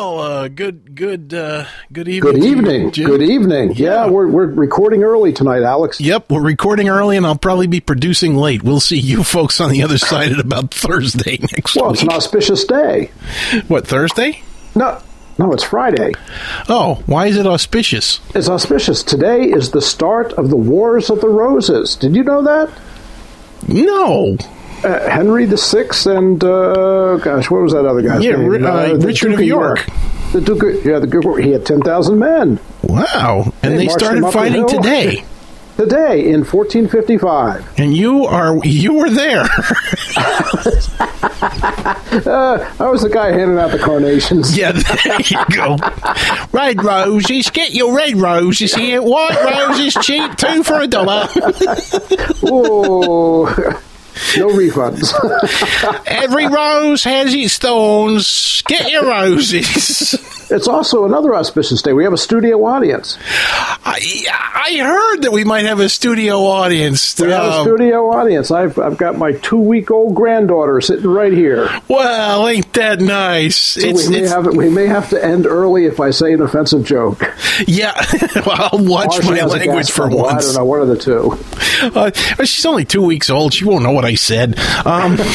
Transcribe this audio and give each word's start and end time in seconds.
Well, 0.00 0.18
uh, 0.18 0.48
good, 0.48 0.94
good, 0.94 1.34
uh, 1.34 1.66
good 1.92 2.08
evening. 2.08 2.32
Good 2.32 2.40
to 2.40 2.48
you, 2.48 2.56
evening. 2.56 2.90
Good 2.90 3.20
evening. 3.20 3.72
Yeah. 3.74 4.06
Yeah, 4.06 4.06
we're, 4.06 4.28
we're 4.28 4.46
recording 4.46 5.02
early 5.02 5.30
tonight, 5.30 5.62
Alex. 5.62 6.00
Yep, 6.00 6.30
we're 6.30 6.40
recording 6.40 6.88
early, 6.88 7.18
and 7.18 7.26
I'll 7.26 7.36
probably 7.36 7.66
be 7.66 7.80
producing 7.80 8.34
late. 8.34 8.62
We'll 8.62 8.80
see 8.80 8.98
you 8.98 9.22
folks 9.22 9.60
on 9.60 9.68
the 9.68 9.82
other 9.82 9.98
side 10.12 10.32
at 10.32 10.40
about 10.40 10.72
Thursday 10.72 11.36
next 11.52 11.74
week. 11.76 11.82
Well, 11.84 11.92
it's 11.92 12.00
an 12.00 12.08
auspicious 12.08 12.64
day. 12.64 13.10
what 13.68 13.86
Thursday? 13.86 14.42
No, 14.74 15.02
no, 15.38 15.52
it's 15.52 15.64
Friday. 15.64 16.12
Oh, 16.66 17.02
why 17.04 17.26
is 17.26 17.36
it 17.36 17.46
auspicious? 17.46 18.20
It's 18.34 18.48
auspicious. 18.48 19.02
Today 19.02 19.50
is 19.50 19.72
the 19.72 19.82
start 19.82 20.32
of 20.32 20.48
the 20.48 20.56
Wars 20.56 21.10
of 21.10 21.20
the 21.20 21.28
Roses. 21.28 21.94
Did 21.94 22.16
you 22.16 22.22
know 22.24 22.40
that? 22.44 22.70
No. 23.68 24.38
Uh, 24.82 25.10
Henry 25.10 25.44
VI 25.46 25.84
and 26.06 26.42
uh, 26.42 27.16
gosh, 27.18 27.50
what 27.50 27.62
was 27.62 27.72
that 27.72 27.84
other 27.84 28.00
guy's 28.02 28.24
Yeah, 28.24 28.36
name? 28.36 28.64
Uh, 28.64 28.94
the 28.94 29.06
Richard 29.06 29.30
Duke 29.30 29.40
of 29.40 29.44
York. 29.46 29.86
The 30.32 30.40
Duke. 30.40 30.62
Of, 30.62 30.86
yeah, 30.86 30.98
the 30.98 31.06
Duke. 31.06 31.40
He 31.40 31.50
had 31.50 31.66
ten 31.66 31.80
thousand 31.82 32.18
men 32.18 32.58
Wow. 32.82 33.52
And 33.62 33.74
They 33.74 33.86
they 33.86 33.88
started 33.88 34.24
up 34.24 34.32
the 34.32 34.38
fighting 34.38 34.66
today. 34.66 35.24
today 35.76 36.26
in 36.28 36.44
1455. 36.44 37.78
And 37.78 37.94
you 37.96 38.24
are 38.26 38.56
you 38.64 38.94
were 38.94 39.10
there. 39.10 39.44
Uh, 42.12 42.74
I 42.80 42.88
was 42.88 43.02
the 43.02 43.08
guy 43.08 43.30
handing 43.32 43.56
out 43.58 43.70
the 43.70 43.78
carnations. 43.78 44.56
yeah, 44.58 44.72
there 44.72 45.20
you 45.20 45.38
go. 45.54 45.76
Red 46.52 46.82
roses, 46.82 47.48
get 47.50 47.72
your 47.72 47.94
red 47.94 48.16
roses 48.16 48.74
here. 48.74 49.00
White 49.00 49.40
roses 49.44 49.94
cheap, 50.02 50.36
two 50.36 50.62
for 50.64 50.80
a 50.80 50.86
dollar. 50.88 51.28
Oh, 52.42 53.80
no 54.36 54.48
refunds. 54.48 55.12
Every 56.06 56.46
rose 56.46 57.04
has 57.04 57.34
its 57.34 57.58
thorns. 57.58 58.62
Get 58.66 58.90
your 58.90 59.06
roses. 59.06 60.16
it's 60.50 60.68
also 60.68 61.04
another 61.04 61.34
auspicious 61.34 61.82
day. 61.82 61.92
We 61.92 62.04
have 62.04 62.12
a 62.12 62.18
studio 62.18 62.64
audience. 62.64 63.18
I, 63.82 64.00
I 64.54 64.76
heard 64.78 65.22
that 65.22 65.32
we 65.32 65.44
might 65.44 65.64
have 65.66 65.80
a 65.80 65.88
studio 65.88 66.38
audience. 66.38 67.18
We 67.20 67.30
have 67.30 67.44
a 67.44 67.52
Um, 67.58 67.66
studio 67.66 68.10
audience. 68.10 68.50
I've 68.50 68.78
I've 68.78 68.96
got 68.98 69.16
my 69.18 69.32
two 69.32 69.58
week 69.58 69.90
old 69.90 70.14
granddaughter 70.14 70.80
sitting 70.80 71.06
right 71.10 71.32
here. 71.32 71.68
well, 71.88 72.46
ain't 72.48 72.72
that 72.74 73.00
nice? 73.00 73.56
So 73.56 73.80
It's, 73.88 74.06
we 74.06 74.10
may 74.12 74.16
it's- 74.24 74.32
have 74.32 74.54
we 74.54 74.68
may 74.68 74.86
have 74.86 75.10
to 75.10 75.24
end 75.24 75.46
early 75.46 75.86
if 75.86 76.00
I 76.00 76.10
say 76.10 76.32
an 76.32 76.42
offensive 76.42 76.84
joke. 76.84 77.22
yeah. 77.66 77.92
well, 78.46 78.68
I'll 78.72 78.84
watch 78.84 79.22
my 79.24 79.42
language 79.42 79.90
for 79.90 80.08
bubble. 80.08 80.26
I 80.26 80.32
once. 80.34 80.46
don't 80.46 80.54
know. 80.56 80.64
One 80.64 80.82
of 80.82 80.88
the 80.88 80.96
two. 80.98 81.38
Uh, 81.82 82.10
she's 82.44 82.66
only 82.66 82.84
two 82.84 83.02
weeks 83.02 83.30
old. 83.30 83.54
She 83.54 83.64
won't 83.64 83.82
know 83.82 83.92
what 83.92 84.04
I 84.04 84.14
said. 84.14 84.58
Um, 84.84 85.16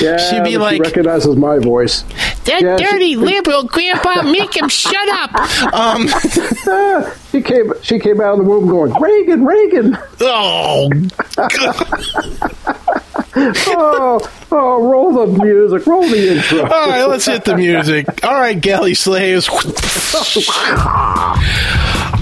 Yeah, 0.00 0.16
She'd 0.18 0.44
be 0.44 0.56
like- 0.58 0.76
she 0.76 0.80
recognizes 0.82 1.36
my 1.36 1.58
voice. 1.58 2.02
that 2.44 2.60
Yeah, 2.62 2.76
she- 2.76 2.84
dirty 2.84 3.16
liberal 3.16 3.64
grandpa, 4.02 4.22
make 4.30 4.56
him 4.56 4.68
shut 4.68 5.08
up. 5.08 5.72
Um, 5.74 6.08
she 7.32 7.42
came 7.42 7.72
she 7.82 7.98
came 7.98 8.20
out 8.20 8.32
of 8.32 8.38
the 8.38 8.44
womb 8.44 8.68
going 8.68 8.92
Reagan, 9.00 9.44
Reagan. 9.44 9.98
oh, 10.20 10.90
Oh, 13.38 14.18
oh, 14.50 14.82
roll 14.90 15.12
the 15.12 15.26
music, 15.44 15.86
roll 15.86 16.08
the 16.08 16.32
intro. 16.36 16.62
All 16.62 16.88
right, 16.88 17.04
let's 17.04 17.26
hit 17.26 17.44
the 17.44 17.54
music. 17.54 18.24
All 18.24 18.32
right, 18.32 18.58
galley 18.58 18.94
slaves. 18.94 19.46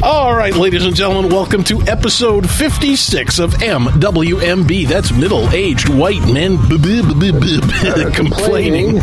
All 0.02 0.34
right, 0.34 0.52
ladies 0.54 0.84
and 0.84 0.96
gentlemen, 0.96 1.30
welcome 1.30 1.62
to 1.64 1.80
episode 1.82 2.50
56 2.50 3.38
of 3.38 3.52
MWMB. 3.54 4.88
That's 4.88 5.12
middle 5.12 5.48
aged 5.50 5.88
white 5.88 6.20
men 6.32 6.56
b- 6.68 6.78
b- 6.78 7.02
b- 7.02 7.30
b- 7.30 7.60
b- 7.60 8.10
complaining. 8.12 8.98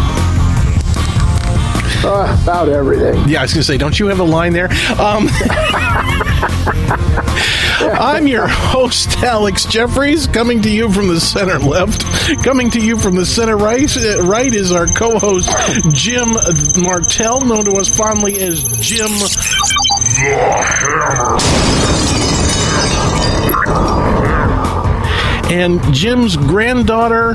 Uh, 2.04 2.38
about 2.44 2.70
everything. 2.70 3.30
Yeah, 3.30 3.40
I 3.40 3.44
was 3.44 3.54
going 3.54 3.62
to 3.62 3.64
say, 3.64 3.78
don't 3.78 4.00
you 4.00 4.08
have 4.08 4.20
a 4.20 4.24
line 4.24 4.54
there? 4.54 4.70
Um, 5.00 5.30
I'm 7.94 8.28
your 8.28 8.48
host, 8.48 9.18
Alex 9.24 9.66
Jeffries, 9.66 10.28
coming 10.28 10.62
to 10.64 10.70
you 10.70 10.92
from 10.92 11.08
the 11.08 11.20
center 11.20 11.59
left. 11.59 12.03
Coming 12.44 12.70
to 12.72 12.80
you 12.80 12.98
from 12.98 13.16
the 13.16 13.25
center 13.25 13.58
right, 13.58 13.96
right 14.22 14.53
is 14.53 14.72
our 14.72 14.88
co 14.88 15.20
host, 15.20 15.50
Jim 15.92 16.30
Martell, 16.78 17.42
known 17.42 17.66
to 17.66 17.74
us 17.78 17.88
fondly 17.96 18.40
as 18.42 18.64
Jim. 18.80 19.09
And 25.52 25.81
Jim's 25.94 26.38
granddaughter, 26.38 27.34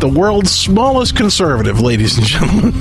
the 0.00 0.12
world's 0.12 0.50
smallest 0.50 1.16
conservative, 1.16 1.80
ladies 1.80 2.18
and 2.18 2.26
gentlemen. 2.26 2.74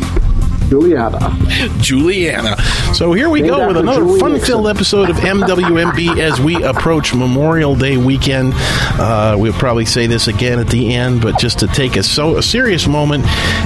Juliana. 0.70 1.36
Juliana. 1.80 2.58
So 2.94 3.14
here 3.14 3.30
we 3.30 3.42
Named 3.42 3.56
go 3.56 3.68
with 3.68 3.78
another 3.78 4.06
fun-filled 4.20 4.68
episode 4.68 5.10
of 5.10 5.16
MWMB 5.18 6.20
as 6.20 6.42
we 6.42 6.62
approach 6.62 7.14
Memorial 7.14 7.76
Day 7.76 7.96
weekend. 7.96 8.54
Uh, 8.56 9.36
we'll 9.40 9.54
probably 9.54 9.86
say 9.86 10.08
this 10.08 10.28
again 10.28 10.60
at 10.60 10.68
the 10.68 10.94
end, 10.94 11.22
but 11.22 11.40
just 11.40 11.60
to 11.60 11.68
take 11.68 11.96
a 11.96 12.04
so 12.04 12.38
a 12.38 12.44
serious 12.44 12.86
moment 12.88 13.26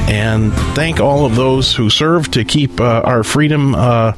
and 0.09 0.53
thank 0.75 0.99
all 0.99 1.25
of 1.25 1.35
those 1.35 1.75
who 1.75 1.89
serve 1.89 2.29
to 2.31 2.45
keep 2.45 2.79
uh, 2.79 3.01
our 3.03 3.23
freedom 3.23 3.73
uh, 3.73 4.13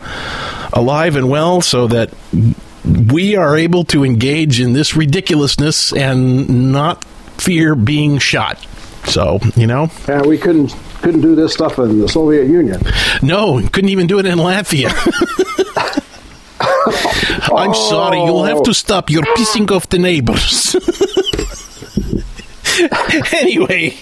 alive 0.74 1.16
and 1.16 1.30
well, 1.30 1.62
so 1.62 1.88
that 1.88 2.14
we 2.84 3.36
are 3.38 3.56
able 3.56 3.86
to 3.86 4.04
engage 4.04 4.60
in 4.60 4.74
this 4.74 4.96
ridiculousness 4.96 5.94
and 5.94 6.72
not 6.74 7.04
fear 7.38 7.76
being 7.76 8.18
shot. 8.18 8.66
So 9.06 9.40
you 9.56 9.68
know. 9.68 9.90
Yeah, 10.08 10.22
we 10.22 10.38
couldn't 10.38 10.75
couldn't 11.02 11.22
do 11.22 11.36
this 11.36 11.53
stuff 11.53 11.78
in 11.80 12.00
the 12.00 12.08
Soviet 12.08 12.47
Union. 12.47 12.81
No, 13.22 13.62
couldn't 13.72 13.90
even 13.90 14.08
do 14.08 14.19
it 14.19 14.25
in 14.25 14.38
Latvia. 14.38 14.90
I'm 17.56 17.74
sorry, 17.74 18.19
you'll 18.19 18.46
have 18.46 18.64
to 18.64 18.69
oh. 18.69 18.74
stop. 18.74 19.09
You're 19.09 19.24
pissing 19.24 19.69
off 19.72 19.90
the 19.90 20.00
neighbors. 20.00 20.75
anyway, 23.34 23.96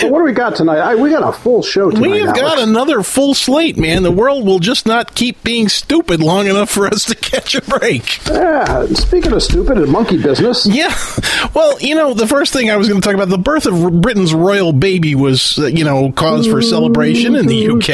So 0.00 0.08
what 0.08 0.18
do 0.18 0.24
we 0.24 0.32
got 0.32 0.54
tonight? 0.56 0.78
I, 0.78 0.94
we 0.94 1.10
got 1.10 1.26
a 1.28 1.32
full 1.32 1.62
show 1.62 1.90
tonight. 1.90 2.10
we 2.10 2.18
have 2.20 2.34
got 2.34 2.58
another 2.58 3.02
full 3.02 3.34
slate, 3.34 3.76
man. 3.76 4.02
The 4.02 4.10
world 4.10 4.46
will 4.46 4.58
just 4.58 4.86
not 4.86 5.14
keep 5.14 5.42
being 5.42 5.68
stupid 5.68 6.20
long 6.20 6.46
enough 6.46 6.70
for 6.70 6.86
us 6.86 7.04
to 7.06 7.14
catch 7.16 7.54
a 7.54 7.62
break. 7.62 8.24
Yeah, 8.26 8.86
speaking 8.94 9.32
of 9.32 9.42
stupid 9.42 9.78
and 9.78 9.90
monkey 9.90 10.22
business, 10.22 10.66
Yeah. 10.66 10.94
Well, 11.54 11.80
you 11.80 11.94
know, 11.94 12.14
the 12.14 12.26
first 12.26 12.52
thing 12.52 12.70
I 12.70 12.76
was 12.76 12.88
going 12.88 13.00
to 13.00 13.04
talk 13.04 13.14
about, 13.14 13.28
the 13.28 13.38
birth 13.38 13.66
of 13.66 14.00
Britain's 14.00 14.34
royal 14.34 14.72
baby 14.72 15.14
was, 15.14 15.58
uh, 15.58 15.66
you 15.66 15.84
know, 15.84 16.12
cause 16.12 16.46
for 16.46 16.60
celebration 16.62 17.34
in 17.36 17.46
the 17.46 17.68
UK, 17.70 17.88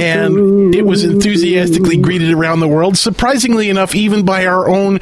and 0.00 0.74
it 0.74 0.84
was 0.84 1.04
enthusiastically 1.04 1.96
greeted 1.96 2.30
around 2.32 2.60
the 2.60 2.68
world. 2.68 2.96
Surprisingly 2.98 3.70
enough, 3.70 3.94
even 3.94 4.24
by 4.24 4.46
our 4.46 4.68
own 4.68 4.98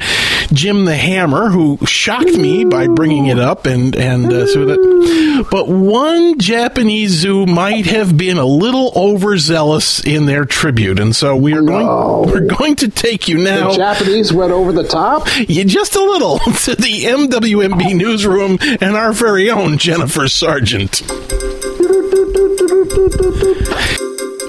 Jim 0.51 0.85
the 0.85 0.95
Hammer, 0.95 1.49
who 1.49 1.77
shocked 1.85 2.33
me 2.37 2.65
by 2.65 2.87
bringing 2.87 3.27
it 3.27 3.39
up, 3.39 3.65
and 3.65 3.95
and 3.95 4.31
uh, 4.31 4.47
so 4.47 4.65
that. 4.65 5.47
But 5.51 5.67
one 5.67 6.12
Japanese 6.37 7.11
zoo 7.11 7.45
might 7.45 7.85
have 7.85 8.17
been 8.17 8.37
a 8.37 8.45
little 8.45 8.91
overzealous 8.95 10.03
in 10.05 10.25
their 10.25 10.45
tribute, 10.45 10.99
and 10.99 11.15
so 11.15 11.35
we 11.35 11.53
are 11.53 11.61
going 11.61 12.29
we're 12.29 12.47
going 12.57 12.75
to 12.77 12.89
take 12.89 13.27
you 13.27 13.37
now. 13.37 13.71
the 13.71 13.77
Japanese 13.77 14.33
went 14.33 14.51
over 14.51 14.71
the 14.71 14.83
top. 14.83 15.27
Yeah, 15.47 15.63
just 15.63 15.95
a 15.95 16.01
little 16.01 16.39
to 16.65 16.75
the 16.75 17.03
MWMB 17.05 17.95
newsroom 17.95 18.57
and 18.81 18.95
our 18.95 19.13
very 19.13 19.49
own 19.49 19.77
Jennifer 19.77 20.27
Sargent. 20.27 21.01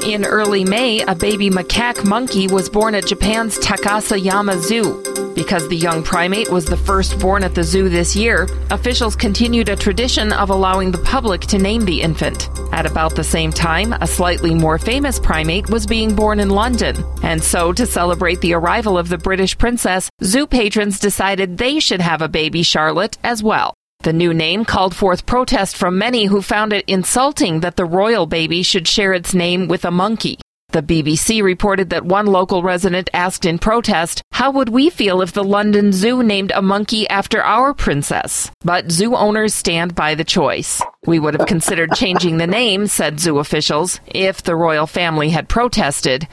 In 0.05 0.25
early 0.25 0.65
May, 0.65 1.01
a 1.01 1.15
baby 1.15 1.51
macaque 1.51 2.05
monkey 2.05 2.47
was 2.47 2.69
born 2.69 2.95
at 2.95 3.07
Japan's 3.07 3.59
Takasakiyama 3.59 4.61
Zoo. 4.61 5.14
Because 5.35 5.69
the 5.69 5.77
young 5.77 6.03
primate 6.03 6.51
was 6.51 6.65
the 6.65 6.77
first 6.77 7.19
born 7.19 7.43
at 7.43 7.55
the 7.55 7.63
zoo 7.63 7.89
this 7.89 8.15
year, 8.15 8.49
officials 8.71 9.17
continued 9.17 9.69
a 9.69 9.77
tradition 9.77 10.33
of 10.33 10.51
allowing 10.51 10.91
the 10.91 10.99
public 10.99 11.41
to 11.43 11.59
name 11.59 11.85
the 11.85 12.01
infant. 12.01 12.49
At 12.73 12.87
about 12.87 13.17
the 13.17 13.25
same 13.25 13.53
time, 13.53 13.93
a 13.95 14.07
slightly 14.07 14.55
more 14.55 14.79
famous 14.79 15.19
primate 15.19 15.69
was 15.69 15.87
being 15.87 16.15
born 16.15 16.39
in 16.39 16.51
London. 16.51 17.05
And 17.23 17.43
so, 17.43 17.73
to 17.73 17.85
celebrate 17.85 18.41
the 18.41 18.55
arrival 18.55 18.97
of 18.97 19.09
the 19.09 19.19
British 19.19 19.59
princess, 19.59 20.09
zoo 20.23 20.47
patrons 20.47 21.01
decided 21.01 21.59
they 21.59 21.81
should 21.81 22.01
have 22.01 22.23
a 22.23 22.29
baby 22.29 22.63
Charlotte 22.63 23.19
as 23.25 23.43
well. 23.43 23.75
The 24.05 24.13
new 24.13 24.35
name 24.35 24.65
called 24.65 24.95
forth 24.95 25.25
protest 25.25 25.77
from 25.77 25.99
many 25.99 26.27
who 26.27 26.43
found 26.43 26.73
it 26.73 26.85
insulting 26.87 27.61
that 27.61 27.77
the 27.77 27.87
royal 27.87 28.27
baby 28.27 28.63
should 28.63 28.87
share 28.87 29.15
its 29.15 29.33
name 29.33 29.67
with 29.67 29.85
a 29.85 29.91
monkey. 29.91 30.39
The 30.75 30.83
BBC 30.83 31.41
reported 31.41 31.91
that 31.91 32.05
one 32.05 32.27
local 32.27 32.61
resident 32.65 33.09
asked 33.15 33.45
in 33.45 33.61
protest, 33.61 34.23
How 34.33 34.51
would 34.51 34.71
we 34.71 34.91
feel 34.91 35.23
if 35.23 35.33
the 35.33 35.45
London 35.45 35.93
Zoo 35.93 36.21
named 36.21 36.51
a 36.53 36.63
monkey 36.63 37.09
after 37.09 37.41
our 37.41 37.73
princess? 37.73 38.51
But 38.65 38.91
zoo 38.91 39.15
owners 39.15 39.55
stand 39.55 39.95
by 39.95 40.17
the 40.17 40.25
choice. 40.25 40.83
We 41.07 41.21
would 41.21 41.35
have 41.35 41.47
considered 41.47 41.93
changing 41.95 42.39
the 42.39 42.49
name, 42.49 42.89
said 42.89 43.21
zoo 43.21 43.39
officials, 43.39 44.01
if 44.07 44.43
the 44.43 44.57
royal 44.57 44.89
family 44.89 45.31
had 45.31 45.49
protested. 45.49 46.27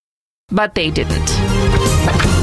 But 0.50 0.74
they 0.74 0.90
didn't. 0.90 1.30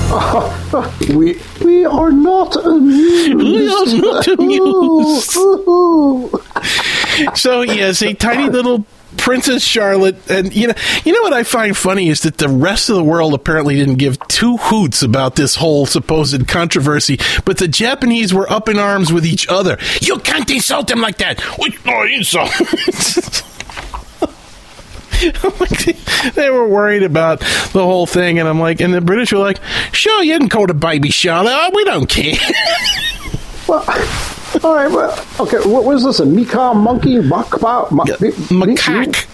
We 1.15 1.39
we 1.65 1.85
are 1.85 2.13
not 2.13 2.55
amused. 2.65 3.35
We 3.35 3.69
are 3.69 3.99
not 4.01 4.27
amused. 4.39 5.37
Ooh, 5.37 6.31
ooh. 6.33 7.35
So, 7.35 7.63
yes, 7.63 8.01
a 8.03 8.15
tiny 8.15 8.49
little 8.49 8.87
Princess 9.17 9.63
Charlotte, 9.63 10.17
and 10.31 10.55
you 10.55 10.69
know, 10.69 10.75
you 11.05 11.13
know 11.13 11.23
what 11.23 11.33
I 11.33 11.43
find 11.43 11.77
funny 11.77 12.09
is 12.09 12.21
that 12.23 12.37
the 12.39 12.49
rest 12.49 12.91
of 12.91 12.97
the 12.97 13.05
world 13.05 13.33
apparently 13.33 13.77
didn't 13.77 13.97
give 13.97 14.19
two 14.29 14.59
hoots 14.59 15.03
about 15.03 15.35
this 15.35 15.57
whole 15.57 15.87
supposed 15.87 16.47
controversy, 16.47 17.19
but 17.45 17.57
the 17.57 17.69
Japanese 17.69 18.35
were 18.35 18.51
up 18.51 18.69
in 18.69 18.79
arms 18.79 19.13
with 19.13 19.25
each 19.25 19.49
other. 19.49 19.79
You 20.03 20.19
can't 20.19 20.51
insult 20.51 20.89
them 20.89 21.01
like 21.01 21.19
that. 21.19 21.43
We 21.59 21.71
no 21.87 22.01
oh, 22.01 22.07
insult. 22.07 22.51
they 26.35 26.51
were 26.51 26.69
worried 26.69 27.03
about 27.03 27.41
the 27.41 27.83
whole 27.83 28.07
thing, 28.07 28.39
and 28.39 28.47
I'm 28.47 28.61
like, 28.61 28.81
and 28.81 28.93
the 28.93 29.01
British 29.01 29.33
were 29.33 29.39
like, 29.39 29.59
"Sure, 29.93 30.23
you 30.23 30.39
can 30.39 30.51
call 30.51 30.67
the 30.67 30.75
baby 30.75 31.11
Charlotte. 31.11 31.55
Oh, 31.55 31.71
we 31.75 31.85
don't 31.85 32.09
care." 32.09 32.37
well, 33.69 33.85
all 34.65 34.75
right. 34.75 34.91
Well, 34.91 35.27
okay. 35.41 35.59
What 35.69 35.85
was 35.85 36.05
this? 36.05 36.21
A 36.21 36.27
Mika 36.27 36.75
monkey? 36.75 37.19
Ma- 37.21 37.45
ma- 37.51 38.05
macaque. 38.05 39.27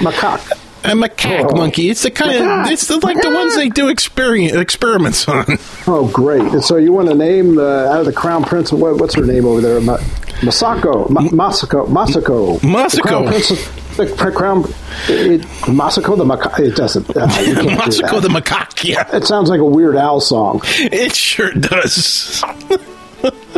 Macaque. 0.00 0.52
A 0.84 0.90
macaque 0.92 1.48
oh. 1.50 1.56
monkey. 1.56 1.90
It's 1.90 2.02
the 2.02 2.10
kind 2.10 2.32
macaque. 2.32 2.66
of 2.66 2.72
it's 2.72 2.86
the, 2.86 2.98
like 2.98 3.16
macaque. 3.16 3.22
the 3.22 3.30
ones 3.30 3.56
they 3.56 3.68
do 3.68 3.88
experiments 3.88 5.28
on. 5.28 5.44
Oh, 5.90 6.06
great! 6.12 6.42
And 6.42 6.62
so 6.62 6.76
you 6.76 6.92
want 6.92 7.08
to 7.08 7.14
name 7.14 7.54
the 7.54 7.88
out 7.90 8.00
of 8.00 8.04
the 8.04 8.12
crown 8.12 8.44
prince? 8.44 8.70
What, 8.70 9.00
what's 9.00 9.14
her 9.14 9.24
name 9.24 9.46
over 9.46 9.62
there? 9.62 9.80
Ma- 9.80 9.96
Masako, 10.40 11.08
Ma- 11.08 11.22
Masako, 11.22 11.88
Masako, 11.88 12.58
Masako 12.60 13.86
the 13.98 14.06
crown 14.32 14.64
it, 15.08 15.42
Masako 15.66 16.16
the 16.16 16.24
macaque. 16.24 16.60
It 16.60 16.76
doesn't. 16.76 17.10
Uh, 17.10 17.26
Masako 17.26 18.10
do 18.10 18.20
the 18.20 18.28
macaque. 18.28 18.84
Yeah, 18.84 19.16
it 19.16 19.24
sounds 19.24 19.50
like 19.50 19.60
a 19.60 19.64
Weird 19.64 19.96
Al 19.96 20.20
song. 20.20 20.60
It 20.64 21.14
sure 21.14 21.52
does. 21.52 22.42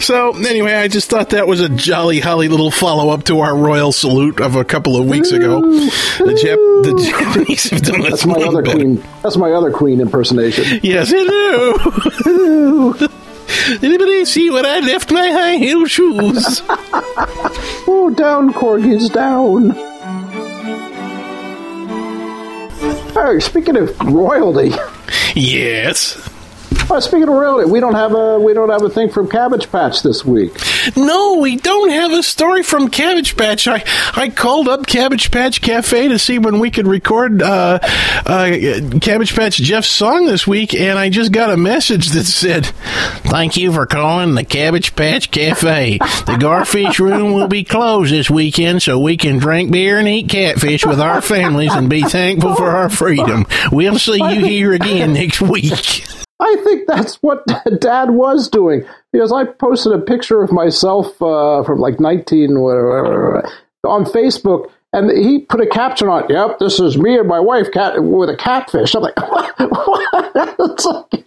So 0.00 0.32
anyway, 0.36 0.74
I 0.74 0.88
just 0.88 1.08
thought 1.08 1.30
that 1.30 1.46
was 1.46 1.60
a 1.60 1.68
jolly 1.68 2.20
holly 2.20 2.48
little 2.48 2.70
follow 2.70 3.10
up 3.10 3.24
to 3.24 3.40
our 3.40 3.56
royal 3.56 3.92
salute 3.92 4.40
of 4.40 4.56
a 4.56 4.64
couple 4.64 4.96
of 4.96 5.06
weeks 5.06 5.30
ago. 5.30 5.60
The, 5.60 6.32
Jap- 6.34 6.82
the 6.84 6.94
Japanese 7.10 7.70
have 7.70 7.82
done 7.82 8.00
That's 8.02 8.26
my 8.26 8.34
other 8.34 8.62
better. 8.62 8.76
queen. 8.76 9.04
That's 9.22 9.36
my 9.36 9.52
other 9.52 9.70
queen 9.70 10.00
impersonation. 10.00 10.80
Yes, 10.82 11.10
hello. 11.10 12.94
Anybody 13.82 14.24
see 14.24 14.50
where 14.50 14.66
I 14.66 14.80
left 14.80 15.10
my 15.12 15.30
high 15.30 15.56
heel 15.56 15.86
shoes? 15.86 16.62
oh, 16.68 18.12
down, 18.16 18.52
corgis, 18.52 19.10
down. 19.12 19.70
Hey, 23.14 23.38
speaking 23.40 23.76
of 23.76 23.98
royalty. 24.00 24.72
Yes. 25.34 26.16
Uh, 26.90 27.00
speaking 27.00 27.24
of 27.24 27.30
royalty, 27.30 27.70
we 27.70 27.80
don't 27.80 27.94
have 27.94 28.12
a 28.12 28.38
we 28.38 28.52
don't 28.52 28.68
have 28.68 28.82
a 28.82 28.90
thing 28.90 29.08
from 29.08 29.28
Cabbage 29.28 29.70
Patch 29.72 30.02
this 30.02 30.24
week. 30.24 30.52
No, 30.96 31.38
we 31.38 31.56
don't 31.56 31.90
have 31.90 32.12
a 32.12 32.22
story 32.22 32.62
from 32.62 32.88
Cabbage 32.88 33.36
Patch. 33.36 33.66
I 33.66 33.82
I 34.14 34.28
called 34.28 34.68
up 34.68 34.86
Cabbage 34.86 35.30
Patch 35.30 35.60
Cafe 35.60 36.08
to 36.08 36.18
see 36.18 36.38
when 36.38 36.58
we 36.58 36.70
could 36.70 36.86
record 36.86 37.42
uh, 37.42 37.78
uh, 38.26 38.56
Cabbage 39.00 39.34
Patch 39.34 39.56
Jeff's 39.56 39.88
song 39.88 40.26
this 40.26 40.46
week, 40.46 40.74
and 40.74 40.98
I 40.98 41.08
just 41.08 41.32
got 41.32 41.50
a 41.50 41.56
message 41.56 42.10
that 42.10 42.24
said, 42.24 42.66
"Thank 43.24 43.56
you 43.56 43.72
for 43.72 43.86
calling 43.86 44.34
the 44.34 44.44
Cabbage 44.44 44.94
Patch 44.94 45.30
Cafe. 45.30 45.98
The 45.98 46.36
Garfish 46.38 46.98
Room 46.98 47.32
will 47.32 47.48
be 47.48 47.64
closed 47.64 48.12
this 48.12 48.30
weekend, 48.30 48.82
so 48.82 48.98
we 48.98 49.16
can 49.16 49.38
drink 49.38 49.72
beer 49.72 49.98
and 49.98 50.06
eat 50.06 50.28
catfish 50.28 50.84
with 50.84 51.00
our 51.00 51.20
families 51.20 51.72
and 51.72 51.88
be 51.88 52.02
thankful 52.02 52.54
for 52.54 52.70
our 52.70 52.90
freedom. 52.90 53.46
We'll 53.72 53.98
see 53.98 54.18
you 54.18 54.44
here 54.44 54.72
again 54.74 55.14
next 55.14 55.40
week." 55.40 56.04
I 56.40 56.56
think 56.64 56.86
that's 56.86 57.16
what 57.16 57.44
Dad 57.78 58.10
was 58.10 58.48
doing 58.48 58.84
because 59.12 59.32
I 59.32 59.44
posted 59.44 59.92
a 59.92 59.98
picture 59.98 60.42
of 60.42 60.52
myself 60.52 61.20
uh, 61.22 61.62
from 61.62 61.78
like 61.78 62.00
19 62.00 62.60
whatever, 62.60 63.48
on 63.84 64.04
Facebook, 64.04 64.70
and 64.92 65.10
he 65.10 65.40
put 65.40 65.60
a 65.60 65.66
caption 65.66 66.08
on. 66.08 66.26
Yep, 66.28 66.58
this 66.58 66.80
is 66.80 66.98
me 66.98 67.18
and 67.18 67.28
my 67.28 67.40
wife 67.40 67.70
cat 67.72 68.02
with 68.02 68.30
a 68.30 68.36
catfish. 68.36 68.94
I'm 68.94 69.02
like, 69.02 69.16
what? 69.30 69.54
what? 69.58 70.84
like, 71.12 71.24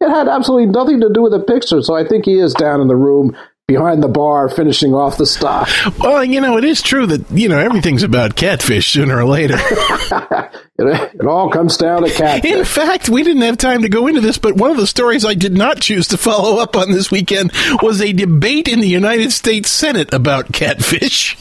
it 0.00 0.08
had 0.08 0.28
absolutely 0.28 0.66
nothing 0.66 1.00
to 1.00 1.12
do 1.12 1.22
with 1.22 1.32
the 1.32 1.40
picture. 1.40 1.82
So 1.82 1.94
I 1.94 2.06
think 2.06 2.24
he 2.24 2.38
is 2.38 2.54
down 2.54 2.80
in 2.80 2.88
the 2.88 2.96
room 2.96 3.36
behind 3.68 4.02
the 4.02 4.08
bar 4.08 4.48
finishing 4.48 4.94
off 4.94 5.18
the 5.18 5.26
stock. 5.26 5.68
Well, 5.98 6.24
you 6.24 6.40
know, 6.40 6.56
it 6.56 6.64
is 6.64 6.80
true 6.80 7.06
that, 7.06 7.30
you 7.30 7.50
know, 7.50 7.58
everything's 7.58 8.02
about 8.02 8.34
catfish 8.34 8.90
sooner 8.90 9.18
or 9.18 9.26
later. 9.26 9.56
it, 9.60 11.12
it, 11.14 11.26
all 11.26 11.50
comes 11.50 11.76
down 11.76 12.02
to 12.02 12.10
catfish. 12.10 12.50
In 12.50 12.64
fact, 12.64 13.10
we 13.10 13.22
didn't 13.22 13.42
have 13.42 13.58
time 13.58 13.82
to 13.82 13.90
go 13.90 14.06
into 14.06 14.22
this, 14.22 14.38
but 14.38 14.56
one 14.56 14.70
of 14.70 14.78
the 14.78 14.86
stories 14.86 15.22
I 15.22 15.34
did 15.34 15.52
not 15.52 15.82
choose 15.82 16.08
to 16.08 16.16
follow 16.16 16.62
up 16.62 16.76
on 16.76 16.92
this 16.92 17.10
weekend 17.10 17.52
was 17.82 18.00
a 18.00 18.14
debate 18.14 18.68
in 18.68 18.80
the 18.80 18.88
United 18.88 19.32
States 19.32 19.70
Senate 19.70 20.14
about 20.14 20.50
catfish. 20.50 21.36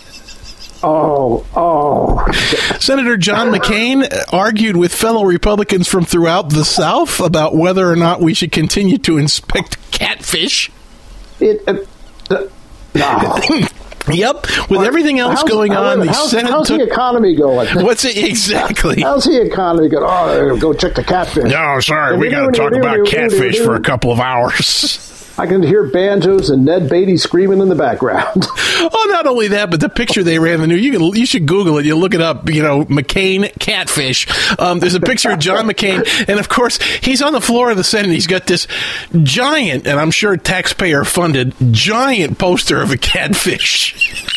Oh, 0.84 1.46
oh. 1.56 2.30
Senator 2.78 3.16
John 3.16 3.54
McCain 3.54 4.06
argued 4.34 4.76
with 4.76 4.94
fellow 4.94 5.24
Republicans 5.24 5.88
from 5.88 6.04
throughout 6.04 6.50
the 6.50 6.66
South 6.66 7.22
about 7.22 7.56
whether 7.56 7.90
or 7.90 7.96
not 7.96 8.20
we 8.20 8.34
should 8.34 8.52
continue 8.52 8.98
to 8.98 9.18
inspect 9.18 9.78
catfish. 9.92 10.70
It, 11.40 11.64
it 11.68 11.88
no. 12.30 12.50
Ah. 12.98 13.68
Yep, 14.10 14.44
with 14.70 14.78
how's, 14.78 14.88
everything 14.88 15.20
else 15.20 15.44
going 15.44 15.74
on, 15.76 16.00
the 16.00 16.08
how's, 16.08 16.32
Senate 16.32 16.50
how's 16.50 16.68
took, 16.68 16.80
the 16.80 16.86
economy 16.86 17.36
going? 17.36 17.68
What's 17.84 18.06
it 18.06 18.18
exactly? 18.18 19.02
How's 19.02 19.26
the 19.26 19.42
economy 19.42 19.90
going? 19.90 20.06
Oh, 20.06 20.58
go 20.58 20.74
check 20.74 20.96
the 20.96 21.04
catfish. 21.04 21.52
No, 21.52 21.80
sorry, 21.82 22.18
we 22.18 22.30
got 22.30 22.46
to 22.46 22.52
talk 22.58 22.74
about 22.74 23.06
catfish 23.06 23.60
for 23.60 23.76
a 23.76 23.82
couple 23.82 24.12
of 24.12 24.22
hours. 24.22 25.04
I 25.40 25.46
can 25.46 25.62
hear 25.62 25.84
banjos 25.84 26.50
and 26.50 26.66
Ned 26.66 26.90
Beatty 26.90 27.18
screaming 27.18 27.62
in 27.62 27.70
the 27.70 27.76
background. 27.76 28.46
oh, 28.56 29.08
not 29.10 29.28
only 29.28 29.50
that, 29.50 29.70
but 29.70 29.80
the 29.80 29.90
picture 29.90 30.24
they 30.24 30.40
ran 30.40 30.56
in 30.56 30.62
the 30.62 30.68
news. 30.68 30.84
You 30.84 30.92
can 30.92 31.02
you 31.16 31.26
should 31.26 31.46
Google 31.46 31.78
it. 31.78 31.86
You 31.86 31.96
look 31.96 32.16
it 32.16 32.22
up. 32.22 32.50
You 32.50 32.64
know, 32.64 32.86
McCain 32.86 33.52
catfish. 33.60 34.28
Um, 34.60 34.80
there's 34.80 34.96
a 34.96 35.00
picture 35.00 35.32
of 35.32 35.40
John 35.40 35.68
McCain, 35.68 36.08
and 36.28 36.40
of 36.40 36.50
course 36.50 36.82
he's 36.82 37.22
on 37.22 37.34
the 37.34 37.42
floor 37.42 37.70
of 37.70 37.78
the 37.78 37.84
Senate. 37.84 38.12
He's 38.12 38.28
got 38.28 38.48
this 38.48 38.68
giant, 39.24 39.86
and 39.86 40.00
I'm 40.00 40.12
sure 40.12 40.38
taxpayer 40.38 41.04
funded 41.04 41.54
giant 41.72 42.40
poster 42.40 42.82
of 42.82 42.92
a 42.92 42.98
catfish. 42.98 44.34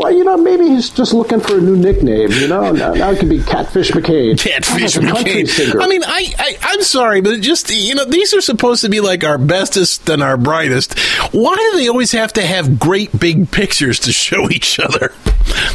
Well, 0.00 0.12
you 0.12 0.24
know, 0.24 0.36
maybe 0.36 0.68
he's 0.68 0.90
just 0.90 1.12
looking 1.12 1.40
for 1.40 1.58
a 1.58 1.60
new 1.60 1.76
nickname. 1.76 2.30
You 2.30 2.48
know, 2.48 2.72
now, 2.72 2.94
now 2.94 3.10
it 3.10 3.18
could 3.18 3.28
be 3.28 3.42
Catfish 3.42 3.90
McCain. 3.90 4.38
Catfish 4.38 4.96
McCain. 4.96 5.82
I 5.82 5.86
mean, 5.86 6.02
I, 6.04 6.34
I 6.38 6.72
am 6.74 6.82
sorry, 6.82 7.20
but 7.20 7.40
just 7.40 7.70
you 7.70 7.94
know, 7.94 8.04
these 8.04 8.32
are 8.34 8.40
supposed 8.40 8.82
to 8.82 8.88
be 8.88 9.00
like 9.00 9.24
our 9.24 9.38
bestest 9.38 10.08
and 10.08 10.22
our 10.22 10.36
brightest. 10.36 10.98
Why 11.32 11.54
do 11.54 11.78
they 11.78 11.88
always 11.88 12.12
have 12.12 12.32
to 12.34 12.42
have 12.42 12.78
great 12.78 13.18
big 13.18 13.50
pictures 13.50 14.00
to 14.00 14.12
show 14.12 14.48
each 14.50 14.80
other? 14.80 15.12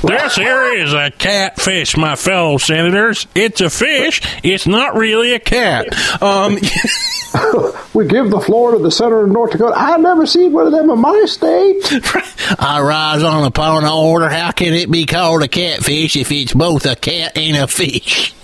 This 0.04 0.36
here 0.36 0.76
is 0.76 0.94
a 0.94 1.12
catfish, 1.12 1.98
my 1.98 2.16
fellow 2.16 2.58
senators. 2.58 3.28
It's 3.36 3.62
a 3.62 3.70
fish. 3.70 4.22
It's 4.44 4.68
not 4.68 4.96
really 4.96 5.34
a 5.34 5.40
cat. 5.40 5.88
Um, 6.22 6.56
we 7.94 8.06
give 8.08 8.30
the 8.30 8.42
floor 8.46 8.72
to 8.72 8.80
the 8.80 8.92
senator 8.92 9.24
of 9.24 9.32
North 9.32 9.52
Dakota. 9.52 9.74
I've 9.76 10.00
never 10.00 10.26
seen 10.26 10.54
one 10.54 10.68
of 10.68 10.72
them 10.72 10.90
in 10.90 11.00
my 11.00 11.26
state. 11.28 11.82
I 12.60 12.82
rise 12.82 13.24
on 13.24 13.46
upon 13.46 13.84
order. 14.16 14.30
How 14.30 14.52
can 14.52 14.74
it 14.74 14.90
be 14.90 15.06
called 15.06 15.44
a 15.44 15.48
catfish 15.50 16.16
if 16.16 16.32
it's 16.32 16.54
both 16.54 16.86
a 16.86 16.96
cat 16.96 17.38
and 17.38 17.58
a 17.58 17.68
fish? 17.68 18.34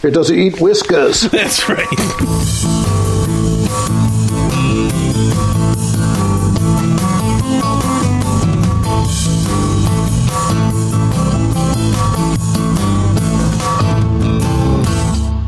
It 0.00 0.12
doesn't 0.12 0.38
eat 0.38 0.60
whiskers. 0.60 1.22
That's 1.32 1.68
right. 1.68 1.88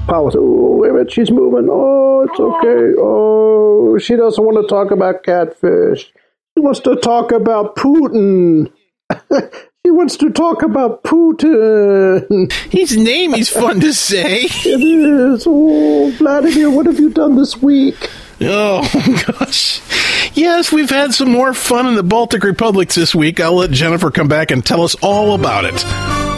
Powell 0.09 0.33
said, 0.33 0.41
oh, 0.41 0.77
wait 0.79 0.91
a 0.91 0.93
minute, 0.95 1.13
she's 1.13 1.31
moving. 1.31 1.69
Oh, 1.71 2.27
it's 2.29 2.41
okay. 2.41 2.95
Oh, 2.99 3.97
she 3.99 4.17
doesn't 4.17 4.45
want 4.45 4.61
to 4.61 4.69
talk 4.69 4.91
about 4.91 5.23
catfish. 5.23 6.13
She 6.55 6.61
wants 6.61 6.81
to 6.81 6.97
talk 6.97 7.31
about 7.31 7.77
Putin. 7.77 8.73
he 9.85 9.91
wants 9.91 10.17
to 10.19 10.31
talk 10.31 10.63
about 10.63 11.05
Putin. 11.05 12.53
His 12.71 12.97
name 12.97 13.35
is 13.35 13.49
fun 13.49 13.81
to 13.81 13.93
say. 13.93 14.43
it 14.45 14.81
is. 14.81 15.45
Oh, 15.47 16.11
Vladimir, 16.19 16.71
what 16.71 16.87
have 16.87 16.99
you 16.99 17.11
done 17.11 17.37
this 17.37 17.61
week? 17.61 18.11
Oh, 18.43 18.81
gosh. 19.39 19.83
Yes, 20.35 20.73
we've 20.73 20.89
had 20.89 21.13
some 21.13 21.31
more 21.31 21.53
fun 21.53 21.87
in 21.87 21.95
the 21.95 22.03
Baltic 22.03 22.43
Republics 22.43 22.95
this 22.95 23.15
week. 23.15 23.39
I'll 23.39 23.57
let 23.57 23.71
Jennifer 23.71 24.11
come 24.11 24.29
back 24.29 24.51
and 24.51 24.65
tell 24.65 24.83
us 24.83 24.95
all 25.03 25.35
about 25.35 25.65
it. 25.67 26.30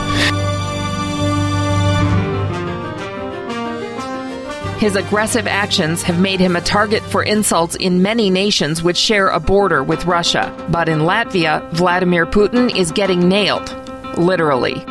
His 4.82 4.96
aggressive 4.96 5.46
actions 5.46 6.02
have 6.02 6.18
made 6.18 6.40
him 6.40 6.56
a 6.56 6.60
target 6.60 7.04
for 7.04 7.22
insults 7.22 7.76
in 7.76 8.02
many 8.02 8.30
nations 8.30 8.82
which 8.82 8.96
share 8.96 9.28
a 9.28 9.38
border 9.38 9.84
with 9.84 10.06
Russia. 10.06 10.52
But 10.72 10.88
in 10.88 11.02
Latvia, 11.02 11.70
Vladimir 11.70 12.26
Putin 12.26 12.76
is 12.76 12.90
getting 12.90 13.28
nailed, 13.28 13.72
literally. 14.18 14.84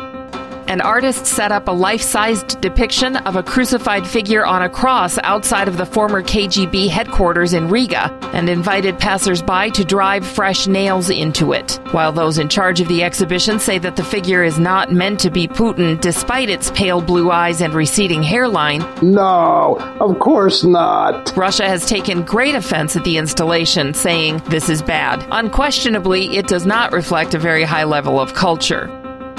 An 0.72 0.80
artist 0.80 1.26
set 1.26 1.52
up 1.52 1.68
a 1.68 1.70
life 1.70 2.00
sized 2.00 2.58
depiction 2.62 3.18
of 3.18 3.36
a 3.36 3.42
crucified 3.42 4.06
figure 4.06 4.46
on 4.46 4.62
a 4.62 4.70
cross 4.70 5.18
outside 5.22 5.68
of 5.68 5.76
the 5.76 5.84
former 5.84 6.22
KGB 6.22 6.88
headquarters 6.88 7.52
in 7.52 7.68
Riga 7.68 8.10
and 8.32 8.48
invited 8.48 8.98
passersby 8.98 9.70
to 9.72 9.84
drive 9.84 10.26
fresh 10.26 10.66
nails 10.66 11.10
into 11.10 11.52
it. 11.52 11.78
While 11.90 12.10
those 12.10 12.38
in 12.38 12.48
charge 12.48 12.80
of 12.80 12.88
the 12.88 13.02
exhibition 13.02 13.58
say 13.58 13.78
that 13.80 13.96
the 13.96 14.02
figure 14.02 14.42
is 14.42 14.58
not 14.58 14.90
meant 14.90 15.20
to 15.20 15.30
be 15.30 15.46
Putin 15.46 16.00
despite 16.00 16.48
its 16.48 16.70
pale 16.70 17.02
blue 17.02 17.30
eyes 17.30 17.60
and 17.60 17.74
receding 17.74 18.22
hairline, 18.22 18.80
No, 19.02 19.76
of 20.00 20.18
course 20.20 20.64
not. 20.64 21.36
Russia 21.36 21.68
has 21.68 21.84
taken 21.84 22.22
great 22.22 22.54
offense 22.54 22.96
at 22.96 23.04
the 23.04 23.18
installation, 23.18 23.92
saying 23.92 24.38
this 24.48 24.70
is 24.70 24.80
bad. 24.80 25.22
Unquestionably, 25.32 26.34
it 26.34 26.46
does 26.46 26.64
not 26.64 26.92
reflect 26.92 27.34
a 27.34 27.38
very 27.38 27.64
high 27.64 27.84
level 27.84 28.18
of 28.18 28.32
culture. 28.32 28.88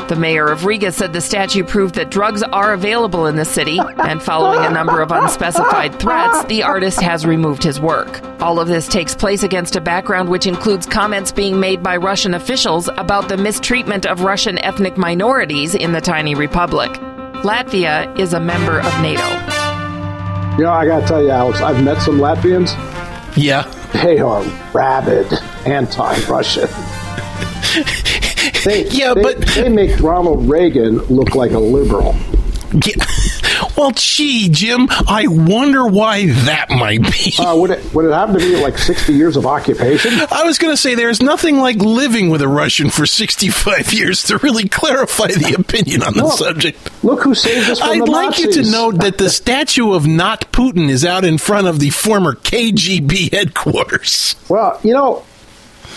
The 0.09 0.17
mayor 0.17 0.47
of 0.47 0.65
Riga 0.65 0.91
said 0.91 1.13
the 1.13 1.21
statue 1.21 1.63
proved 1.63 1.95
that 1.95 2.11
drugs 2.11 2.43
are 2.43 2.73
available 2.73 3.25
in 3.25 3.37
the 3.37 3.45
city, 3.45 3.79
and 4.03 4.21
following 4.21 4.65
a 4.65 4.69
number 4.69 5.01
of 5.01 5.11
unspecified 5.11 5.97
threats, 5.97 6.43
the 6.45 6.61
artist 6.61 6.99
has 6.99 7.25
removed 7.25 7.63
his 7.63 7.79
work. 7.79 8.21
All 8.41 8.59
of 8.59 8.67
this 8.67 8.87
takes 8.87 9.15
place 9.15 9.43
against 9.43 9.77
a 9.77 9.81
background 9.81 10.27
which 10.27 10.45
includes 10.45 10.85
comments 10.85 11.31
being 11.31 11.57
made 11.57 11.81
by 11.81 11.95
Russian 11.95 12.33
officials 12.33 12.89
about 12.97 13.29
the 13.29 13.37
mistreatment 13.37 14.05
of 14.05 14.21
Russian 14.21 14.57
ethnic 14.59 14.97
minorities 14.97 15.73
in 15.73 15.93
the 15.93 16.01
tiny 16.01 16.35
republic. 16.35 16.91
Latvia 17.43 18.19
is 18.19 18.33
a 18.33 18.39
member 18.39 18.79
of 18.79 19.01
NATO. 19.01 19.23
You 20.57 20.65
know, 20.65 20.73
I 20.73 20.85
gotta 20.85 21.07
tell 21.07 21.23
you, 21.23 21.29
Alex, 21.29 21.61
I've 21.61 21.81
met 21.81 22.01
some 22.01 22.17
Latvians. 22.19 22.73
Yeah. 23.37 23.63
They 24.03 24.19
are 24.19 24.43
rabid 24.73 25.31
anti-Russian. 25.65 26.67
They, 28.65 28.87
Yeah, 28.89 29.13
they- 29.13 29.21
but- 29.21 29.41
they 29.47 29.69
make 29.69 29.99
Ronald 29.99 30.49
Reagan 30.49 30.97
look 31.05 31.35
like 31.35 31.51
a 31.51 31.59
liberal. 31.59 32.15
Yeah. 32.85 33.05
Well, 33.77 33.91
gee, 33.95 34.49
Jim, 34.49 34.87
I 35.07 35.25
wonder 35.27 35.85
why 35.87 36.27
that 36.27 36.69
might 36.69 37.01
be. 37.01 37.33
Uh, 37.39 37.55
would 37.55 37.71
it 37.71 37.93
would 37.93 38.05
it 38.05 38.11
happen 38.11 38.33
to 38.33 38.39
be 38.39 38.55
like 38.61 38.77
sixty 38.77 39.13
years 39.13 39.35
of 39.35 39.45
occupation? 39.47 40.11
I 40.31 40.43
was 40.43 40.57
going 40.59 40.73
to 40.73 40.77
say 40.77 40.93
there's 40.95 41.21
nothing 41.21 41.57
like 41.59 41.77
living 41.77 42.29
with 42.29 42.41
a 42.41 42.47
Russian 42.47 42.89
for 42.89 43.05
65 43.05 43.93
years 43.93 44.23
to 44.25 44.37
really 44.39 44.67
clarify 44.67 45.27
the 45.27 45.55
opinion 45.59 46.03
on 46.03 46.13
the 46.13 46.23
Look, 46.23 46.37
subject. 46.37 47.03
Look 47.03 47.23
who 47.23 47.33
saved 47.35 47.69
us 47.69 47.79
from 47.79 47.89
I'd 47.89 48.01
the 48.01 48.05
like 48.11 48.37
you 48.39 48.51
to 48.53 48.69
note 48.69 48.99
that 48.99 49.17
the 49.17 49.29
statue 49.29 49.93
of 49.93 50.05
not 50.05 50.51
Putin 50.51 50.89
is 50.89 51.03
out 51.05 51.23
in 51.25 51.37
front 51.37 51.67
of 51.67 51.79
the 51.79 51.89
former 51.89 52.33
KGB 52.35 53.33
headquarters. 53.33 54.35
Well, 54.49 54.79
you 54.83 54.93
know, 54.93 55.23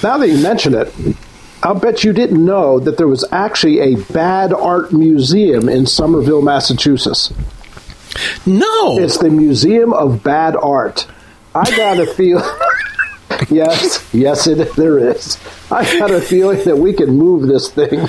now 0.02 0.18
that 0.18 0.28
you 0.28 0.38
mention 0.42 0.74
it, 0.74 0.92
I'll 1.66 1.74
bet 1.74 2.04
you 2.04 2.12
didn't 2.12 2.44
know 2.44 2.78
that 2.78 2.96
there 2.96 3.08
was 3.08 3.24
actually 3.32 3.80
a 3.80 3.96
bad 4.12 4.52
art 4.52 4.92
museum 4.92 5.68
in 5.68 5.84
Somerville, 5.84 6.40
Massachusetts. 6.40 7.34
No. 8.46 9.00
It's 9.00 9.18
the 9.18 9.30
Museum 9.30 9.92
of 9.92 10.22
Bad 10.22 10.54
Art. 10.54 11.08
I 11.56 11.68
got 11.76 11.98
a 11.98 12.06
feel. 12.14 12.38
yes, 13.50 14.08
yes, 14.14 14.46
it 14.46 14.76
there 14.76 15.10
is. 15.10 15.38
I 15.68 15.98
got 15.98 16.12
a 16.12 16.20
feeling 16.20 16.62
that 16.66 16.78
we 16.78 16.92
can 16.92 17.18
move 17.18 17.48
this 17.48 17.68
thing 17.68 18.08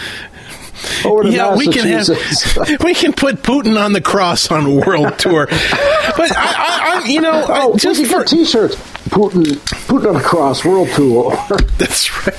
over 1.04 1.24
to 1.24 1.32
yeah, 1.32 1.56
we 1.56 1.68
can 1.68 1.88
have 1.88 2.10
we 2.84 2.94
can 2.94 3.12
put 3.12 3.38
Putin 3.38 3.84
on 3.84 3.94
the 3.94 4.02
cross 4.02 4.52
on 4.52 4.76
world 4.76 5.18
tour, 5.18 5.48
but 5.48 6.32
I, 6.32 6.36
I, 6.38 7.02
I 7.04 7.08
you 7.08 7.22
know, 7.22 7.32
I- 7.32 7.64
oh, 7.64 7.76
just 7.76 8.06
for 8.06 8.20
get 8.20 8.28
T-shirts. 8.28 8.76
Putin, 9.10 9.44
Putin 9.88 10.10
on 10.10 10.14
the 10.16 10.22
cross, 10.22 10.64
world 10.64 10.90
tour. 10.90 11.32
that's 11.78 12.28
right. 12.28 12.36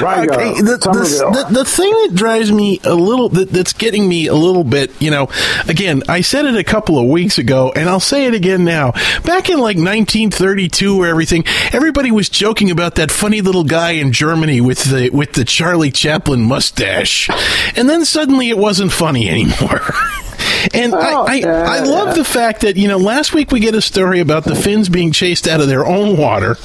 Riga, 0.00 0.34
Okay, 0.34 0.50
uh, 0.50 0.54
the, 0.54 0.62
the, 0.62 1.46
the, 1.48 1.54
the 1.54 1.64
thing 1.64 1.90
that 1.92 2.14
drives 2.14 2.50
me 2.50 2.80
a 2.84 2.94
little, 2.94 3.28
that, 3.30 3.50
that's 3.50 3.72
getting 3.72 4.08
me 4.08 4.26
a 4.26 4.34
little 4.34 4.64
bit, 4.64 4.90
you 5.00 5.10
know, 5.10 5.28
again, 5.68 6.02
I 6.08 6.20
said 6.20 6.44
it 6.44 6.56
a 6.56 6.64
couple 6.64 6.98
of 6.98 7.06
weeks 7.06 7.38
ago, 7.38 7.72
and 7.74 7.88
I'll 7.88 8.00
say 8.00 8.26
it 8.26 8.34
again 8.34 8.64
now. 8.64 8.92
Back 9.24 9.50
in 9.50 9.56
like 9.56 9.76
1932 9.76 11.00
or 11.02 11.06
everything, 11.06 11.44
everybody 11.72 12.10
was 12.10 12.28
joking 12.28 12.70
about 12.70 12.96
that 12.96 13.10
funny 13.10 13.40
little 13.40 13.64
guy 13.64 13.92
in 13.92 14.12
Germany 14.12 14.60
with 14.60 14.84
the 14.84 15.10
with 15.10 15.32
the 15.32 15.44
Charlie 15.44 15.90
Chaplin 15.90 16.42
mustache, 16.42 17.28
and 17.76 17.88
then 17.88 18.04
suddenly 18.04 18.48
it 18.48 18.58
wasn't 18.58 18.92
funny 18.92 19.28
anymore. 19.28 19.80
And 20.72 20.94
Oh, 20.94 20.98
I, 20.98 21.32
I, 21.32 21.34
yeah, 21.34 21.64
I 21.68 21.80
love 21.80 22.08
yeah. 22.08 22.14
the 22.14 22.24
fact 22.24 22.62
that, 22.62 22.76
you 22.76 22.88
know, 22.88 22.98
last 22.98 23.34
week 23.34 23.50
we 23.50 23.60
get 23.60 23.74
a 23.74 23.82
story 23.82 24.20
about 24.20 24.44
the 24.44 24.54
Finns 24.54 24.88
being 24.88 25.12
chased 25.12 25.46
out 25.46 25.60
of 25.60 25.68
their 25.68 25.84
own 25.84 26.16
water 26.16 26.56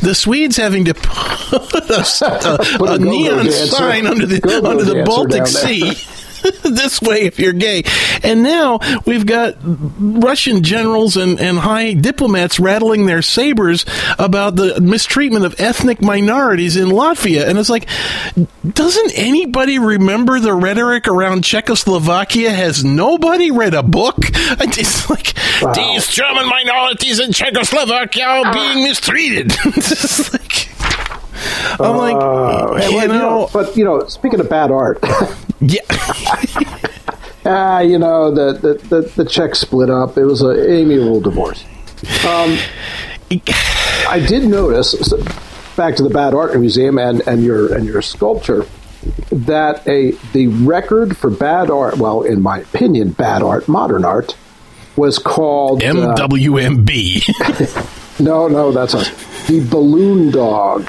the 0.00 0.14
Swedes 0.14 0.56
having 0.56 0.84
to 0.86 0.94
put 0.94 1.90
a, 1.90 2.00
a, 2.00 2.58
Put 2.78 2.88
a 2.90 2.94
a 2.94 2.98
neon 2.98 3.50
sign 3.50 4.06
under 4.06 4.26
the 4.26 4.40
go-go 4.40 4.70
under 4.70 4.84
the 4.84 5.04
Baltic 5.04 5.46
Sea. 5.46 5.92
this 6.62 7.00
way, 7.00 7.22
if 7.22 7.38
you're 7.38 7.52
gay, 7.52 7.82
and 8.22 8.42
now 8.42 8.78
we've 9.04 9.26
got 9.26 9.56
Russian 9.62 10.62
generals 10.62 11.16
and, 11.16 11.40
and 11.40 11.58
high 11.58 11.94
diplomats 11.94 12.58
rattling 12.58 13.06
their 13.06 13.22
sabers 13.22 13.84
about 14.18 14.56
the 14.56 14.80
mistreatment 14.80 15.44
of 15.44 15.54
ethnic 15.60 16.02
minorities 16.02 16.76
in 16.76 16.88
Latvia, 16.88 17.48
and 17.48 17.58
it's 17.58 17.70
like, 17.70 17.88
doesn't 18.66 19.12
anybody 19.16 19.78
remember 19.78 20.40
the 20.40 20.54
rhetoric 20.54 21.08
around 21.08 21.44
Czechoslovakia? 21.44 22.50
Has 22.50 22.84
nobody 22.84 23.50
read 23.50 23.74
a 23.74 23.82
book? 23.82 24.16
It's 24.78 25.08
like 25.08 25.34
these 25.74 26.08
German 26.08 26.48
minorities 26.48 27.18
in 27.18 27.32
Czechoslovakia 27.32 28.24
are 28.24 28.52
being 28.52 28.78
ah. 28.78 28.88
mistreated. 28.88 29.52
It's 29.64 30.32
like- 30.32 30.75
I'm 31.80 31.96
like, 31.96 32.16
Uh, 32.16 32.88
you 32.90 32.96
well, 32.96 33.08
know, 33.08 33.50
but 33.52 33.76
you 33.76 33.84
know, 33.84 34.06
speaking 34.06 34.40
of 34.40 34.48
bad 34.48 34.70
art, 34.70 34.98
yeah, 35.60 35.80
ah, 37.44 37.80
you 37.80 37.98
know, 37.98 38.30
the 38.34 38.52
the 38.54 38.74
the, 38.88 39.00
the 39.16 39.24
Czechs 39.24 39.60
split 39.60 39.90
up. 39.90 40.16
It 40.16 40.24
was 40.24 40.42
an 40.42 40.58
amiable 40.58 41.20
divorce. 41.20 41.64
Um, 42.26 42.58
I 44.08 44.24
did 44.26 44.44
notice. 44.44 44.92
so 44.92 45.22
Back 45.76 45.96
to 45.96 46.02
the 46.02 46.10
Bad 46.10 46.32
Art 46.32 46.58
Museum 46.58 46.96
and, 46.98 47.20
and 47.26 47.44
your 47.44 47.74
and 47.74 47.84
your 47.84 48.00
sculpture, 48.00 48.64
that 49.30 49.86
a 49.86 50.12
the 50.32 50.46
record 50.48 51.16
for 51.16 51.28
bad 51.28 51.70
art, 51.70 51.98
well, 51.98 52.22
in 52.22 52.40
my 52.40 52.60
opinion, 52.60 53.10
bad 53.10 53.42
art, 53.42 53.68
modern 53.68 54.02
art, 54.04 54.34
was 54.96 55.18
called 55.18 55.82
uh, 55.82 55.92
MWMB. 55.92 57.28
No, 58.20 58.48
no, 58.48 58.72
that's 58.72 58.94
us. 58.94 59.10
The 59.46 59.60
Balloon 59.68 60.30
Dog. 60.30 60.88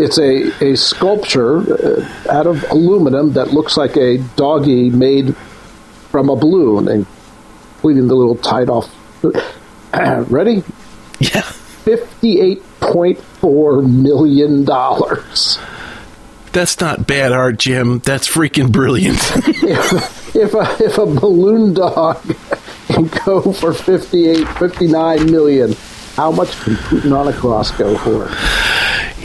It's 0.00 0.18
a, 0.18 0.50
a 0.64 0.76
sculpture 0.76 1.58
uh, 1.58 2.08
out 2.30 2.46
of 2.46 2.64
aluminum 2.70 3.34
that 3.34 3.52
looks 3.52 3.76
like 3.76 3.98
a 3.98 4.16
doggy 4.34 4.88
made 4.88 5.36
from 6.10 6.30
a 6.30 6.36
balloon, 6.36 6.88
and 6.88 7.06
including 7.74 8.08
the 8.08 8.14
little 8.14 8.36
tied 8.36 8.70
off. 8.70 8.90
Ready? 9.92 10.64
yeah. 11.18 11.42
58.4 11.84 14.02
million. 14.02 14.64
dollars. 14.64 15.58
That's 16.52 16.80
not 16.80 17.06
bad 17.06 17.30
art, 17.32 17.58
Jim. 17.58 17.98
That's 18.00 18.28
freaking 18.28 18.72
brilliant. 18.72 19.18
if, 19.36 20.34
if, 20.34 20.52
a, 20.54 20.76
if 20.82 20.98
a 20.98 21.06
balloon 21.06 21.74
dog 21.74 22.20
can 22.88 23.06
go 23.24 23.52
for 23.52 23.72
58, 23.72 24.48
59 24.48 25.30
million, 25.30 25.74
how 26.16 26.32
much 26.32 26.58
can 26.60 26.74
Putin 26.74 27.16
on 27.16 27.28
a 27.28 27.32
cross 27.32 27.70
go 27.72 27.96
for? 27.98 28.28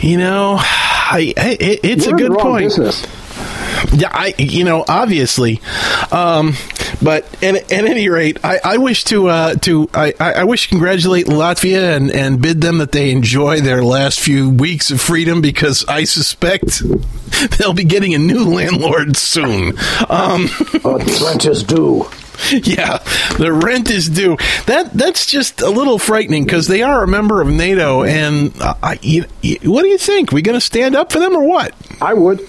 You 0.00 0.18
know, 0.18 0.56
I, 0.58 1.32
I, 1.36 1.56
it, 1.60 1.80
it's 1.82 2.06
You're 2.06 2.16
a 2.16 2.18
good 2.18 2.38
point. 2.38 2.66
Business. 2.66 3.06
Yeah, 3.92 4.08
I, 4.10 4.34
you 4.38 4.64
know, 4.64 4.84
obviously, 4.88 5.60
um, 6.10 6.54
but 7.02 7.24
at, 7.42 7.54
at 7.56 7.70
any 7.70 8.08
rate, 8.08 8.38
I, 8.42 8.58
I 8.64 8.76
wish 8.78 9.04
to 9.04 9.28
uh, 9.28 9.54
to 9.56 9.88
I, 9.92 10.14
I 10.18 10.44
wish 10.44 10.64
to 10.64 10.68
congratulate 10.70 11.26
Latvia 11.26 11.96
and, 11.96 12.10
and 12.10 12.40
bid 12.40 12.60
them 12.60 12.78
that 12.78 12.92
they 12.92 13.10
enjoy 13.10 13.60
their 13.60 13.84
last 13.84 14.18
few 14.20 14.50
weeks 14.50 14.90
of 14.90 15.00
freedom 15.00 15.40
because 15.40 15.84
I 15.86 16.04
suspect 16.04 16.80
they'll 17.58 17.74
be 17.74 17.84
getting 17.84 18.14
a 18.14 18.18
new 18.18 18.44
landlord 18.44 19.16
soon. 19.16 19.78
Um, 20.08 20.46
the 20.72 21.24
rent 21.26 21.44
is 21.44 21.62
due. 21.62 22.08
yeah, 22.52 22.98
the 23.38 23.50
rent 23.52 23.90
is 23.90 24.08
due. 24.08 24.36
That 24.66 24.92
that's 24.92 25.26
just 25.26 25.60
a 25.62 25.70
little 25.70 25.98
frightening 25.98 26.44
because 26.44 26.66
they 26.68 26.82
are 26.82 27.02
a 27.02 27.08
member 27.08 27.40
of 27.40 27.48
NATO, 27.48 28.02
and 28.04 28.52
uh, 28.60 28.74
I, 28.82 28.98
you, 29.02 29.24
you- 29.42 29.58
what 29.70 29.82
do 29.82 29.88
you 29.88 29.98
think? 29.98 30.32
We 30.32 30.42
going 30.42 30.56
to 30.58 30.64
stand 30.64 30.94
up 30.94 31.12
for 31.12 31.18
them 31.18 31.34
or 31.34 31.44
what? 31.46 31.74
I 32.00 32.14
would. 32.14 32.46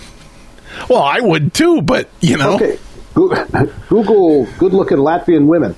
Well, 0.89 1.01
I 1.01 1.20
would 1.22 1.53
too, 1.53 1.82
but 1.82 2.10
you 2.22 2.38
know, 2.38 2.56
Okay. 2.56 2.77
Google 3.89 4.46
good 4.60 4.74
looking 4.74 4.98
Latvian 4.98 5.48
women. 5.48 5.75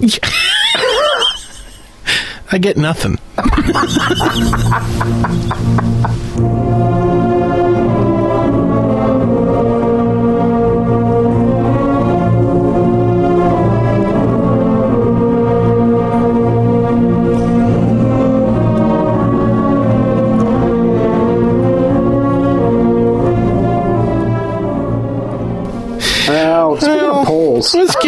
I 2.52 2.58
get 2.58 2.76
nothing. 2.76 3.18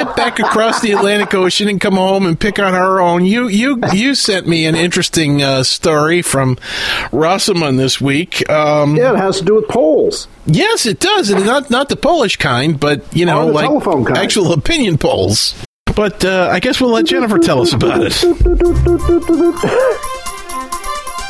Get 0.03 0.17
back 0.17 0.39
across 0.41 0.81
the 0.81 0.93
Atlantic 0.93 1.33
Ocean 1.35 1.69
and 1.69 1.81
come 1.81 1.95
home 1.95 2.27
and 2.27 2.39
pick 2.39 2.59
on 2.59 2.75
our 2.75 3.01
own. 3.01 3.25
You 3.25 3.47
you 3.49 3.81
you 3.93 4.15
sent 4.17 4.49
me 4.49 4.67
an 4.67 4.75
interesting 4.75 5.43
uh, 5.43 5.63
story 5.63 6.23
from 6.23 6.59
Rasmussen 7.13 7.77
this 7.77 8.01
week. 8.01 8.49
Um, 8.51 8.97
yeah, 8.97 9.13
it 9.13 9.19
has 9.19 9.39
to 9.39 9.45
do 9.45 9.55
with 9.57 9.69
polls. 9.69 10.27
Yes, 10.47 10.87
it 10.87 10.99
does, 10.99 11.31
and 11.31 11.47
not 11.47 11.71
not 11.71 11.89
the 11.89 11.97
Polish 11.97 12.37
kind, 12.37 12.81
but 12.81 13.05
you 13.15 13.27
know, 13.27 13.43
Oh, 13.43 13.47
like 13.47 14.11
actual 14.17 14.53
opinion 14.53 14.99
polls. 14.99 15.55
But 15.95 16.25
uh, 16.25 16.49
I 16.51 16.59
guess 16.59 16.81
we'll 16.81 16.91
let 16.91 17.05
Jennifer 17.07 17.39
tell 17.39 17.61
us 17.61 17.73
about 17.73 18.01
it. 18.03 18.13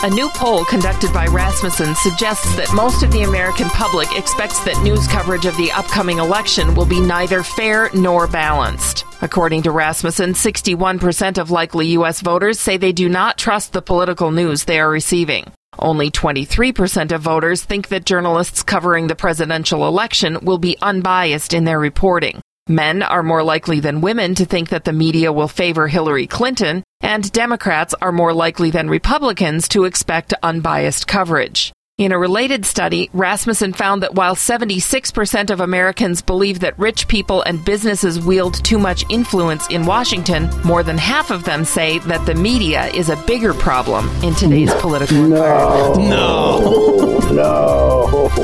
A 0.05 0.11
new 0.11 0.29
poll 0.31 0.65
conducted 0.65 1.13
by 1.13 1.27
Rasmussen 1.27 1.95
suggests 1.95 2.57
that 2.57 2.75
most 2.75 3.05
of 3.05 3.13
the 3.13 3.23
American 3.23 3.69
public 3.69 4.09
expects 4.19 4.59
that 4.65 4.83
news 4.83 5.07
coverage 5.07 5.47
of 5.47 5.57
the 5.57 5.71
upcoming 5.71 6.19
election 6.19 6.75
will 6.75 6.87
be 6.87 6.99
neither 6.99 7.45
fair 7.45 7.89
nor 7.95 8.27
balanced. 8.27 9.05
According 9.21 9.63
to 9.63 9.71
Rasmussen, 9.71 10.33
61% 10.33 11.39
of 11.39 11.53
likely 11.53 11.87
U.S. 11.99 12.21
voters 12.21 12.59
say 12.59 12.77
they 12.77 12.91
do 12.91 13.09
not 13.09 13.39
trust 13.39 13.73
the 13.73 13.81
political 13.81 14.33
news 14.33 14.65
they 14.65 14.81
are 14.81 14.91
receiving. 14.91 15.53
Only 15.79 16.11
23% 16.11 17.13
of 17.13 17.21
voters 17.21 17.63
think 17.63 17.87
that 17.91 18.05
journalists 18.05 18.65
covering 18.65 19.07
the 19.07 19.15
presidential 19.15 19.87
election 19.87 20.41
will 20.43 20.59
be 20.59 20.77
unbiased 20.83 21.55
in 21.55 21.63
their 21.63 21.79
reporting. 21.79 22.41
Men 22.73 23.03
are 23.03 23.23
more 23.23 23.43
likely 23.43 23.81
than 23.81 24.01
women 24.01 24.35
to 24.35 24.47
think 24.47 24.71
that 24.71 24.85
the 24.85 24.95
media 24.95 25.31
will 25.31 25.47
favor 25.47 25.89
Hillary 25.89 26.27
Clinton, 26.27 26.83
and 27.03 27.31
Democrats 27.31 27.95
are 28.01 28.13
more 28.13 28.33
likely 28.33 28.71
than 28.71 28.89
Republicans 28.89 29.69
to 29.69 29.85
expect 29.85 30.33
unbiased 30.43 31.07
coverage. 31.07 31.71
In 32.03 32.11
a 32.11 32.19
related 32.19 32.67
study, 32.67 33.11
Rasmussen 33.13 33.75
found 33.75 34.03
that 34.03 34.17
while 34.17 34.35
76% 34.35 35.51
of 35.51 35.61
Americans 35.61 36.21
believe 36.21 36.59
that 36.59 36.77
rich 36.77 37.07
people 37.07 37.43
and 37.43 37.65
businesses 37.65 38.19
wield 38.19 38.55
too 38.65 38.77
much 38.77 39.05
influence 39.09 39.69
in 39.69 39.87
Washington, 39.87 40.51
more 40.65 40.83
than 40.83 40.99
half 40.99 41.31
of 41.31 41.45
them 41.45 41.65
say 41.65 42.01
that 42.01 42.27
the 42.27 42.35
media 42.35 42.89
is 42.89 43.09
a 43.09 43.15
bigger 43.19 43.55
problem 43.55 44.09
in 44.25 44.35
today's 44.35 44.75
political 44.81 45.17
environment. 45.17 46.09
No, 46.11 47.21
no, 47.31 48.29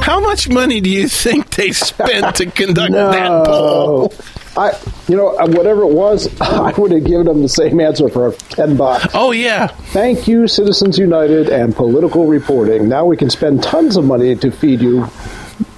How 0.00 0.18
much 0.18 0.48
money 0.48 0.80
do 0.80 0.88
you 0.88 1.08
think 1.08 1.50
they 1.50 1.72
spent 1.72 2.36
to 2.36 2.46
conduct 2.46 2.92
that 2.92 3.44
poll? 3.44 4.14
I, 4.58 4.76
you 5.06 5.16
know, 5.16 5.36
uh, 5.38 5.46
whatever 5.48 5.82
it 5.82 5.92
was, 5.92 6.28
I 6.40 6.72
would 6.72 6.90
have 6.90 7.04
given 7.04 7.26
them 7.26 7.42
the 7.42 7.48
same 7.48 7.80
answer 7.80 8.08
for 8.08 8.32
ten 8.32 8.76
bucks. 8.76 9.06
Oh 9.14 9.30
yeah, 9.30 9.68
Thank 9.68 10.26
you, 10.26 10.48
Citizens 10.48 10.98
United 10.98 11.48
and 11.48 11.74
political 11.74 12.26
reporting. 12.26 12.88
Now 12.88 13.04
we 13.06 13.16
can 13.16 13.30
spend 13.30 13.62
tons 13.62 13.96
of 13.96 14.04
money 14.04 14.34
to 14.36 14.50
feed 14.50 14.80
you 14.80 15.06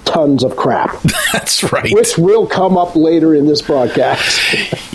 tons 0.05 0.43
of 0.43 0.57
crap, 0.57 1.01
that's 1.33 1.63
right. 1.73 1.93
which 1.93 2.19
will 2.19 2.47
come 2.47 2.77
up 2.77 2.97
later 2.97 3.35
in 3.35 3.47
this 3.47 3.63
broadcast. 3.63 4.41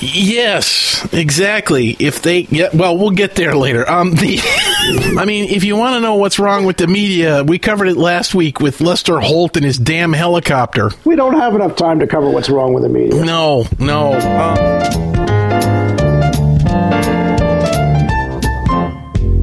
Yes, 0.02 1.08
exactly. 1.14 1.96
If 2.00 2.22
they, 2.22 2.40
yeah, 2.50 2.70
well, 2.74 2.98
we'll 2.98 3.12
get 3.12 3.36
there 3.36 3.56
later. 3.56 3.90
Um, 3.90 4.12
the, 4.12 4.40
I 5.18 5.26
mean, 5.26 5.50
if 5.50 5.64
you 5.64 5.76
want 5.76 5.96
to 5.96 6.00
know 6.00 6.16
what's 6.16 6.38
wrong 6.38 6.66
with 6.66 6.78
the 6.78 6.88
media, 6.88 7.44
we 7.44 7.58
covered 7.58 7.88
it 7.88 7.98
last 7.98 8.36
week 8.36 8.60
with 8.60 8.82
Lester 8.82 9.20
Holt 9.20 9.56
and 9.58 9.66
his 9.66 9.78
damn 9.78 10.14
helicopter. 10.14 10.92
We 11.06 11.16
don't 11.16 11.36
have 11.36 11.56
enough 11.56 11.76
time 11.76 12.00
to 12.00 12.08
cover 12.08 12.30
what's 12.30 12.50
wrong 12.50 12.74
with 12.74 12.84
the 12.84 12.90
media. 12.90 13.24
No, 13.24 13.66
no. 13.80 14.14
Um, 14.14 15.26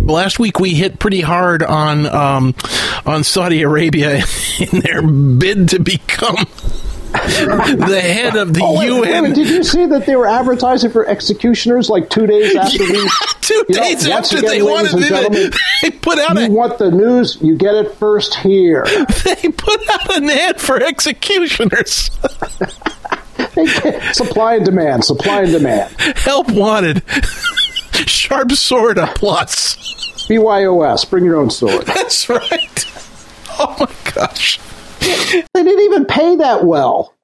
last 0.06 0.38
week 0.38 0.60
we 0.60 0.74
hit 0.74 0.98
pretty 0.98 1.22
hard 1.22 1.62
on 1.62 2.06
um, 2.06 2.54
on 3.04 3.24
Saudi 3.24 3.62
Arabia 3.62 4.22
in 4.60 4.80
their 4.80 5.02
bid 5.02 5.70
to 5.70 5.80
become 5.80 6.36
the 7.86 8.00
head 8.00 8.36
of 8.36 8.54
the 8.54 8.60
Oh, 8.62 8.78
wait, 8.78 8.90
wait 8.90 9.08
UN. 9.10 9.22
minute, 9.24 9.34
did 9.36 9.48
you 9.48 9.62
see 9.62 9.86
that 9.86 10.06
they 10.06 10.16
were 10.16 10.26
advertising 10.26 10.90
for 10.90 11.06
executioners 11.06 11.88
like 11.90 12.08
two 12.10 12.26
days 12.26 12.54
after 12.56 12.78
we? 12.84 13.10
Two 13.40 13.64
You 13.68 13.74
days 13.74 14.08
once 14.08 14.32
after 14.32 14.38
again, 14.38 14.50
they 14.50 14.62
wanted 14.62 14.92
it, 14.96 15.54
they 15.82 15.90
put 15.90 16.18
out 16.18 16.36
You 16.38 16.46
a 16.46 16.50
want 16.50 16.78
the 16.78 16.90
news? 16.90 17.38
You 17.42 17.54
get 17.56 17.74
it 17.74 17.92
first 17.96 18.34
here. 18.36 18.84
they 19.24 19.48
put 19.48 19.80
out 19.90 20.16
an 20.16 20.30
ad 20.30 20.60
for 20.60 20.82
executioners. 20.82 22.10
supply 24.12 24.54
and 24.56 24.64
demand. 24.64 25.04
Supply 25.04 25.42
and 25.42 25.52
demand. 25.52 25.94
Help 26.16 26.50
wanted. 26.50 27.02
Sharp 28.06 28.52
sword 28.52 28.98
a 28.98 29.06
plus. 29.08 29.76
BYOS. 30.28 31.08
Bring 31.08 31.24
your 31.24 31.36
own 31.36 31.50
sword. 31.50 31.84
That's 31.86 32.28
right. 32.28 32.86
Oh 33.58 33.76
my 33.80 34.12
gosh. 34.14 34.58
They 35.02 35.62
didn't 35.62 35.84
even 35.84 36.04
pay 36.06 36.36
that 36.36 36.64
well. 36.64 37.14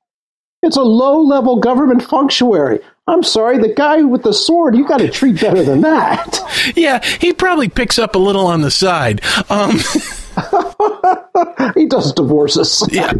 It's 0.62 0.76
a 0.76 0.82
low 0.82 1.20
level 1.22 1.60
government 1.60 2.02
functionary. 2.02 2.80
I'm 3.06 3.22
sorry, 3.22 3.58
the 3.58 3.72
guy 3.72 4.02
with 4.02 4.22
the 4.22 4.34
sword, 4.34 4.76
you 4.76 4.86
got 4.86 4.98
to 4.98 5.08
treat 5.08 5.40
better 5.40 5.62
than 5.62 5.80
that. 5.82 6.40
Yeah, 6.74 7.02
he 7.04 7.32
probably 7.32 7.68
picks 7.68 7.98
up 7.98 8.14
a 8.14 8.18
little 8.18 8.46
on 8.46 8.62
the 8.62 8.70
side. 8.70 9.20
Um, 9.48 9.78
He 11.74 11.86
does 11.86 12.12
divorces. 12.12 12.86
yeah. 12.92 13.12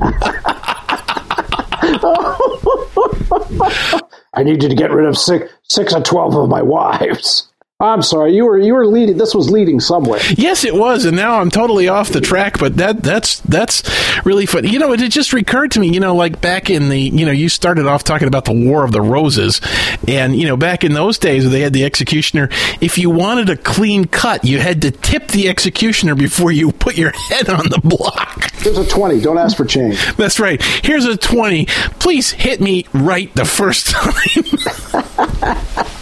I 4.34 4.42
need 4.44 4.62
you 4.62 4.68
to 4.68 4.74
get 4.74 4.90
rid 4.90 5.06
of 5.06 5.16
six, 5.16 5.50
six 5.68 5.92
or 5.94 6.02
twelve 6.02 6.34
of 6.36 6.48
my 6.48 6.62
wives. 6.62 7.48
I'm 7.80 8.02
sorry, 8.02 8.34
you 8.34 8.44
were 8.44 8.58
you 8.58 8.74
were 8.74 8.88
leading. 8.88 9.18
This 9.18 9.36
was 9.36 9.52
leading 9.52 9.78
somewhere. 9.78 10.18
Yes, 10.30 10.64
it 10.64 10.74
was, 10.74 11.04
and 11.04 11.16
now 11.16 11.40
I'm 11.40 11.48
totally 11.48 11.86
off 11.86 12.08
the 12.08 12.20
track. 12.20 12.58
But 12.58 12.74
that 12.78 13.04
that's 13.04 13.38
that's 13.42 13.84
really 14.26 14.46
funny. 14.46 14.70
You 14.70 14.80
know, 14.80 14.92
it, 14.92 15.00
it 15.00 15.12
just 15.12 15.32
recurred 15.32 15.70
to 15.70 15.78
me. 15.78 15.88
You 15.88 16.00
know, 16.00 16.16
like 16.16 16.40
back 16.40 16.70
in 16.70 16.88
the 16.88 16.98
you 16.98 17.24
know 17.24 17.30
you 17.30 17.48
started 17.48 17.86
off 17.86 18.02
talking 18.02 18.26
about 18.26 18.46
the 18.46 18.52
War 18.52 18.82
of 18.82 18.90
the 18.90 19.00
Roses, 19.00 19.60
and 20.08 20.34
you 20.34 20.48
know 20.48 20.56
back 20.56 20.82
in 20.82 20.92
those 20.92 21.18
days 21.18 21.48
they 21.48 21.60
had 21.60 21.72
the 21.72 21.84
executioner. 21.84 22.48
If 22.80 22.98
you 22.98 23.10
wanted 23.10 23.48
a 23.48 23.56
clean 23.56 24.06
cut, 24.06 24.44
you 24.44 24.58
had 24.58 24.82
to 24.82 24.90
tip 24.90 25.28
the 25.28 25.48
executioner 25.48 26.16
before 26.16 26.50
you 26.50 26.72
put 26.72 26.98
your 26.98 27.12
head 27.12 27.48
on 27.48 27.68
the 27.68 27.80
block. 27.84 28.50
Here's 28.54 28.76
a 28.76 28.88
twenty. 28.88 29.20
Don't 29.20 29.38
ask 29.38 29.56
for 29.56 29.64
change. 29.64 30.04
That's 30.16 30.40
right. 30.40 30.60
Here's 30.82 31.04
a 31.04 31.16
20. 31.16 31.66
Please 32.00 32.32
hit 32.32 32.60
me 32.60 32.86
right 32.92 33.32
the 33.36 33.44
first 33.44 33.86
time. 33.90 34.44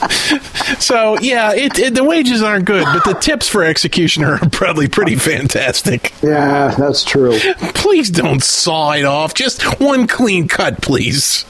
so, 0.80 1.18
yeah, 1.20 1.52
it, 1.52 1.65
it, 1.78 1.94
the 1.94 2.04
wages 2.04 2.42
aren't 2.42 2.64
good, 2.64 2.84
but 2.84 3.04
the 3.04 3.14
tips 3.14 3.48
for 3.48 3.64
executioner 3.64 4.34
are 4.34 4.48
probably 4.50 4.88
pretty 4.88 5.16
fantastic. 5.16 6.12
Yeah, 6.22 6.74
that's 6.76 7.04
true. 7.04 7.38
Please 7.74 8.10
don't 8.10 8.42
saw 8.42 8.92
it 8.92 9.04
off. 9.04 9.34
Just 9.34 9.80
one 9.80 10.06
clean 10.06 10.48
cut, 10.48 10.80
please. 10.82 11.44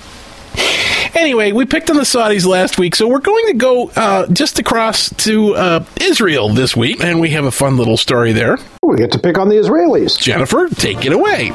Anyway, 1.14 1.52
we 1.52 1.64
picked 1.64 1.90
on 1.90 1.96
the 1.96 2.02
Saudis 2.02 2.46
last 2.46 2.78
week, 2.78 2.94
so 2.94 3.08
we're 3.08 3.20
going 3.20 3.46
to 3.48 3.54
go 3.54 3.90
uh, 3.96 4.26
just 4.28 4.58
across 4.58 5.10
to 5.24 5.54
uh, 5.54 5.84
Israel 6.00 6.50
this 6.50 6.76
week, 6.76 7.02
and 7.02 7.20
we 7.20 7.30
have 7.30 7.44
a 7.44 7.50
fun 7.50 7.76
little 7.76 7.96
story 7.96 8.32
there. 8.32 8.58
We 8.82 8.96
get 8.96 9.12
to 9.12 9.18
pick 9.18 9.38
on 9.38 9.48
the 9.48 9.56
Israelis. 9.56 10.18
Jennifer, 10.18 10.68
take 10.68 11.04
it 11.04 11.12
away. 11.12 11.52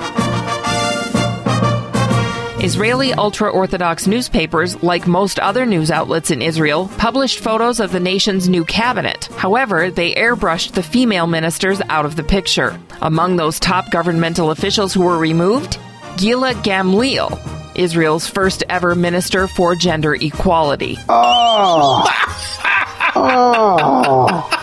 Israeli 2.63 3.12
ultra 3.12 3.50
Orthodox 3.50 4.06
newspapers, 4.06 4.84
like 4.84 5.08
most 5.08 5.39
other 5.39 5.65
news 5.65 5.89
outlets 5.89 6.30
in 6.30 6.43
Israel, 6.43 6.91
published 7.00 7.39
photos 7.39 7.80
of 7.80 7.91
the 7.91 8.00
nation's 8.00 8.47
new 8.47 8.63
cabinet. 8.65 9.26
However, 9.36 9.89
they 9.89 10.13
airbrushed 10.13 10.74
the 10.74 10.84
female 10.84 11.26
ministers 11.26 11.82
out 11.89 12.06
of 12.06 12.15
the 12.15 12.24
picture. 12.24 12.80
Among 13.02 13.36
those 13.36 13.60
top 13.60 13.89
governmental 13.89 14.52
officials 14.52 14.93
who 14.93 15.02
were 15.02 15.17
removed, 15.17 15.80
Gila 16.17 16.54
Gamliel, 16.54 17.39
Israel's 17.76 18.28
first 18.28 18.63
ever 18.69 18.93
minister 18.93 19.47
for 19.47 19.76
gender 19.76 20.13
equality. 20.13 20.97
Oh, 21.10 22.04
oh. 23.15 24.61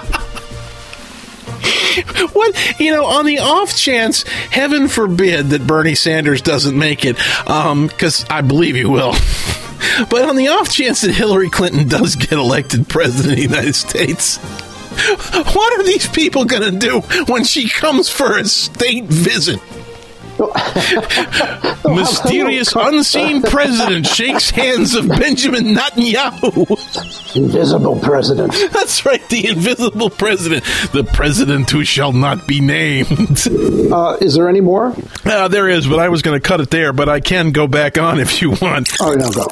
What 2.33 2.81
you 2.81 2.91
know, 2.93 3.07
on 3.07 3.27
the 3.27 3.39
off 3.39 3.77
chance, 3.77 4.23
heaven 4.23 4.89
forbid 4.89 5.51
that 5.51 5.67
Bernie 5.67 5.95
Sanders 5.95 6.43
doesn't 6.43 6.77
make 6.77 7.05
it, 7.05 7.17
um, 7.49 7.87
because 7.87 8.25
I 8.29 8.41
believe 8.41 8.75
he 8.75 8.85
will. 8.85 9.15
But 10.11 10.29
on 10.29 10.35
the 10.35 10.49
off 10.49 10.71
chance 10.73 11.03
that 11.03 11.13
Hillary 11.13 11.51
Clinton 11.51 11.87
does 11.87 12.17
get 12.17 12.33
elected 12.33 12.89
president 12.89 13.33
of 13.33 13.37
the 13.37 13.43
United 13.43 13.75
States, 13.77 14.39
what 15.55 15.79
are 15.79 15.85
these 15.85 16.09
people 16.09 16.45
going 16.45 16.63
to 16.63 16.77
do 16.77 17.01
when 17.33 17.45
she 17.45 17.69
comes 17.69 18.09
for 18.09 18.39
a 18.39 18.45
state 18.45 19.05
visit? 19.05 19.61
Mysterious 21.85 22.73
unseen 22.75 23.43
president 23.43 24.07
shakes 24.07 24.51
hands 24.51 24.95
of 24.95 25.09
Benjamin 25.09 25.75
Netanyahu. 25.75 27.37
Invisible 27.37 27.99
president. 28.01 28.53
That's 28.73 29.05
right, 29.05 29.27
the 29.29 29.49
invisible 29.49 30.11
president, 30.11 30.65
the 30.93 31.05
president 31.05 31.71
who 31.71 31.85
shall 31.85 32.13
not 32.13 32.47
be 32.47 32.61
named. 32.61 33.47
Uh, 33.93 34.17
is 34.21 34.35
there 34.35 34.49
any 34.49 34.61
more? 34.61 34.95
Uh, 35.25 35.49
there 35.49 35.69
is, 35.69 35.87
but 35.87 35.99
I 35.99 36.09
was 36.09 36.23
going 36.23 36.39
to 36.41 36.47
cut 36.47 36.61
it 36.61 36.71
there, 36.71 36.93
but 36.93 37.09
I 37.09 37.21
can 37.21 37.51
go 37.53 37.67
back 37.67 37.99
on 37.99 38.21
if 38.21 38.41
you 38.41 38.51
want. 38.51 38.97
Oh, 39.01 39.15
no, 39.15 39.31
go. 39.31 39.47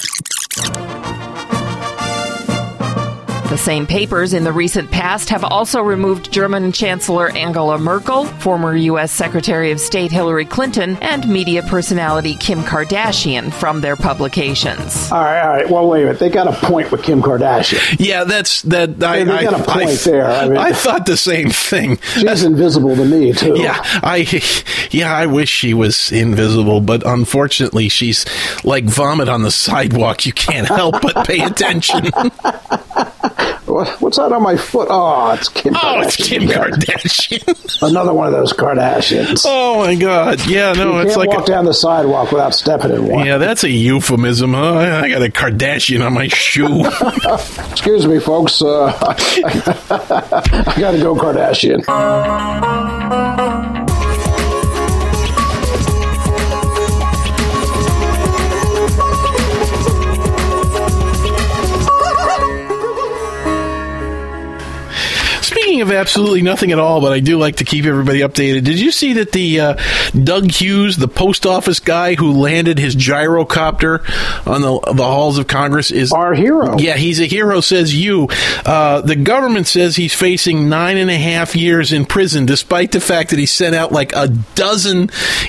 The 3.56 3.62
The 3.62 3.72
same 3.72 3.86
papers 3.86 4.34
in 4.34 4.44
the 4.44 4.52
recent 4.52 4.90
past 4.90 5.30
have 5.30 5.42
also 5.42 5.80
removed 5.80 6.30
German 6.30 6.72
Chancellor 6.72 7.30
Angela 7.30 7.78
Merkel, 7.78 8.26
former 8.26 8.76
U.S. 8.76 9.10
Secretary 9.10 9.70
of 9.70 9.80
State 9.80 10.12
Hillary 10.12 10.44
Clinton, 10.44 10.98
and 11.00 11.26
media 11.26 11.62
personality 11.62 12.34
Kim 12.36 12.60
Kardashian 12.62 13.50
from 13.50 13.80
their 13.80 13.96
publications. 13.96 15.10
All 15.10 15.22
right, 15.22 15.40
all 15.42 15.48
right. 15.48 15.70
Well, 15.70 15.88
wait 15.88 16.02
a 16.02 16.04
minute. 16.04 16.18
They 16.20 16.28
got 16.28 16.46
a 16.48 16.52
point 16.66 16.92
with 16.92 17.02
Kim 17.02 17.22
Kardashian. 17.22 17.96
Yeah, 17.98 18.24
that's 18.24 18.60
that. 18.62 19.02
I, 19.02 19.20
They- 19.20 19.24
they 19.24 19.32
I, 19.32 19.42
got 19.44 19.60
a 19.60 19.64
point 19.64 19.88
I- 19.88 19.94
there. 19.94 20.26
I 20.30 20.48
mean- 20.48 20.58
I 20.58 20.72
thought 20.72 21.06
the 21.06 21.16
same 21.16 21.48
thing. 21.48 21.98
She's 22.12 22.44
invisible 22.44 22.94
to 22.94 23.04
me 23.06 23.32
too. 23.32 23.54
Yeah, 23.58 23.80
I 23.82 24.26
yeah, 24.90 25.12
I 25.16 25.24
wish 25.26 25.48
she 25.48 25.72
was 25.72 26.12
invisible, 26.12 26.82
but 26.82 27.04
unfortunately, 27.06 27.88
she's 27.88 28.26
like 28.64 28.84
vomit 28.84 29.28
on 29.30 29.42
the 29.42 29.50
sidewalk. 29.50 30.26
You 30.26 30.34
can't 30.34 30.68
help 30.68 31.00
but 31.00 31.26
pay 31.26 31.40
attention. 31.42 32.10
What- 33.76 34.00
What's 34.00 34.16
that 34.16 34.32
on 34.32 34.42
my 34.42 34.56
foot? 34.56 34.88
Oh, 34.90 35.32
it's 35.32 35.48
Kim. 35.48 35.74
Oh, 35.76 36.00
it's 36.00 36.16
Kim. 36.16 36.44
Kardashian. 36.44 37.82
Another 37.88 38.14
one 38.14 38.26
of 38.26 38.32
those 38.32 38.52
Kardashians. 38.52 39.42
Oh 39.46 39.78
my 39.84 39.94
God! 39.94 40.44
Yeah, 40.46 40.72
no, 40.72 40.92
you 40.94 40.98
it's 41.00 41.14
can't 41.14 41.18
like 41.28 41.36
walk 41.36 41.48
a, 41.48 41.50
down 41.50 41.64
the 41.66 41.74
sidewalk 41.74 42.32
without 42.32 42.54
stepping 42.54 42.92
in 42.92 43.06
one. 43.08 43.26
yeah, 43.26 43.36
that's 43.38 43.64
a 43.64 43.70
euphemism. 43.70 44.54
Huh? 44.54 44.74
I 44.74 45.00
I 45.02 45.08
got 45.10 45.22
a 45.22 45.28
Kardashian 45.28 46.04
on 46.04 46.14
my 46.14 46.28
shoe. 46.28 46.84
Excuse 47.72 48.06
me, 48.06 48.18
folks. 48.18 48.62
Uh, 48.62 48.86
I 49.00 50.74
got 50.80 50.92
to 50.92 50.98
go, 50.98 51.14
Kardashian. 51.14 51.84
Speaking 65.76 65.92
of 65.92 65.94
absolutely 65.94 66.40
nothing 66.40 66.72
at 66.72 66.78
all, 66.78 67.02
but 67.02 67.12
I 67.12 67.20
do 67.20 67.36
like 67.38 67.56
to 67.56 67.64
keep 67.64 67.84
everybody 67.84 68.20
updated. 68.20 68.64
Did 68.64 68.80
you 68.80 68.90
see 68.90 69.12
that 69.14 69.32
the 69.32 69.60
uh, 69.60 69.76
Doug 70.18 70.50
Hughes, 70.50 70.96
the 70.96 71.06
post 71.06 71.44
office 71.44 71.80
guy 71.80 72.14
who 72.14 72.32
landed 72.32 72.78
his 72.78 72.96
gyrocopter 72.96 74.00
on 74.46 74.62
the 74.62 74.94
the 74.94 75.04
halls 75.04 75.36
of 75.36 75.48
Congress, 75.48 75.90
is 75.90 76.14
Our 76.14 76.32
hero. 76.32 76.78
Yeah, 76.78 76.96
he's 76.96 77.20
a 77.20 77.26
hero, 77.26 77.60
says 77.60 77.94
you. 77.94 78.28
Uh, 78.64 79.02
the 79.02 79.16
government 79.16 79.66
says 79.66 79.96
he's 79.96 80.14
facing 80.14 80.70
nine 80.70 80.96
and 80.96 81.10
a 81.10 81.18
half 81.18 81.54
years 81.54 81.92
in 81.92 82.06
prison, 82.06 82.46
despite 82.46 82.92
the 82.92 83.00
fact 83.00 83.28
that 83.28 83.38
he 83.38 83.44
sent 83.44 83.74
out 83.74 83.92
like 83.92 84.14
a 84.16 84.28
dozen 84.54 85.08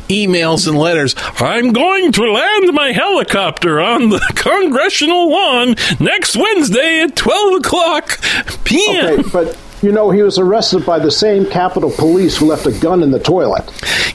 emails 0.10 0.68
and 0.68 0.78
letters. 0.78 1.16
I'm 1.40 1.72
going 1.72 2.12
to 2.12 2.30
land 2.34 2.74
my 2.74 2.92
helicopter 2.92 3.80
on 3.80 4.10
the 4.10 4.20
congressional 4.36 5.30
lawn 5.30 5.76
next 6.02 6.36
Wednesday 6.36 7.04
at 7.04 7.16
12 7.16 7.62
o'clock 7.62 8.20
p.m. 8.66 9.20
Okay, 9.22 9.30
but 9.32 9.58
you 9.82 9.92
know 9.92 10.10
he 10.12 10.22
was 10.22 10.38
arrested 10.40 10.86
by 10.86 11.00
the 11.00 11.12
same 11.12 11.46
Capitol 11.46 11.92
Police 11.92 12.38
who 12.38 12.46
left 12.48 12.66
a 12.66 12.72
gun 12.72 13.04
in 13.04 13.12
the 13.12 13.20
toilet. 13.20 13.64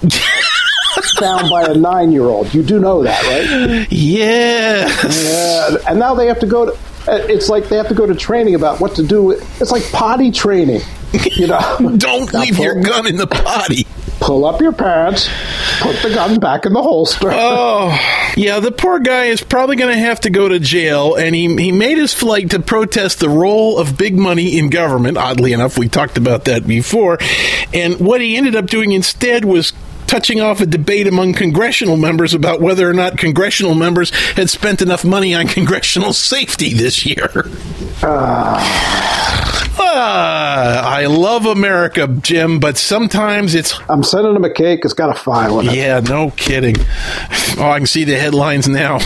Found 1.18 1.50
by 1.50 1.62
a 1.64 1.74
nine-year-old. 1.74 2.52
You 2.52 2.62
do 2.62 2.78
know 2.80 3.02
that, 3.04 3.22
right? 3.24 3.86
Yes. 3.90 5.22
Yeah, 5.22 5.90
and 5.90 5.98
now 5.98 6.14
they 6.14 6.26
have 6.26 6.40
to 6.40 6.46
go 6.46 6.66
to. 6.66 6.72
uh, 6.72 7.16
It's 7.28 7.48
like 7.48 7.68
they 7.68 7.76
have 7.76 7.88
to 7.88 7.94
go 7.94 8.06
to 8.06 8.14
training 8.14 8.54
about 8.54 8.80
what 8.80 8.94
to 8.96 9.02
do. 9.06 9.30
It's 9.32 9.70
like 9.70 9.84
potty 9.92 10.30
training. 10.30 10.80
You 11.36 11.46
know, 11.48 11.94
Don't 11.96 12.32
leave 12.34 12.58
your 12.58 12.80
gun 12.80 13.06
in 13.06 13.16
the 13.16 13.26
potty. 13.26 13.86
Pull 14.22 14.44
up 14.44 14.60
your 14.60 14.72
pants, 14.72 15.28
put 15.80 16.00
the 16.00 16.10
gun 16.14 16.38
back 16.38 16.64
in 16.64 16.72
the 16.72 16.82
holster. 16.82 17.28
Oh, 17.32 17.98
yeah, 18.36 18.60
the 18.60 18.70
poor 18.70 19.00
guy 19.00 19.24
is 19.24 19.42
probably 19.42 19.74
going 19.74 19.92
to 19.92 20.00
have 20.00 20.20
to 20.20 20.30
go 20.30 20.48
to 20.48 20.60
jail, 20.60 21.16
and 21.16 21.34
he, 21.34 21.54
he 21.56 21.72
made 21.72 21.98
his 21.98 22.14
flight 22.14 22.50
to 22.50 22.60
protest 22.60 23.18
the 23.18 23.28
role 23.28 23.78
of 23.78 23.98
big 23.98 24.16
money 24.16 24.58
in 24.58 24.70
government. 24.70 25.18
Oddly 25.18 25.52
enough, 25.52 25.76
we 25.76 25.88
talked 25.88 26.16
about 26.18 26.44
that 26.44 26.68
before. 26.68 27.18
And 27.74 27.98
what 27.98 28.20
he 28.20 28.36
ended 28.36 28.54
up 28.54 28.66
doing 28.66 28.92
instead 28.92 29.44
was 29.44 29.72
touching 30.12 30.42
off 30.42 30.60
a 30.60 30.66
debate 30.66 31.06
among 31.06 31.32
congressional 31.32 31.96
members 31.96 32.34
about 32.34 32.60
whether 32.60 32.86
or 32.86 32.92
not 32.92 33.16
congressional 33.16 33.74
members 33.74 34.10
had 34.34 34.50
spent 34.50 34.82
enough 34.82 35.06
money 35.06 35.34
on 35.34 35.46
congressional 35.46 36.12
safety 36.12 36.74
this 36.74 37.06
year. 37.06 37.30
Ah, 39.84 40.86
I 40.86 41.06
love 41.06 41.46
America, 41.46 42.06
Jim, 42.08 42.60
but 42.60 42.76
sometimes 42.76 43.54
it's 43.54 43.72
I'm 43.88 44.02
sending 44.02 44.36
him 44.36 44.44
a 44.44 44.52
cake. 44.52 44.80
It's 44.84 44.92
got 44.92 45.08
a 45.08 45.18
file 45.18 45.60
in 45.60 45.68
it. 45.68 45.74
yeah, 45.76 46.00
no 46.00 46.30
kidding. 46.32 46.76
Oh, 47.56 47.70
I 47.72 47.78
can 47.78 47.86
see 47.86 48.04
the 48.04 48.18
headlines 48.18 48.68
now. 48.68 48.98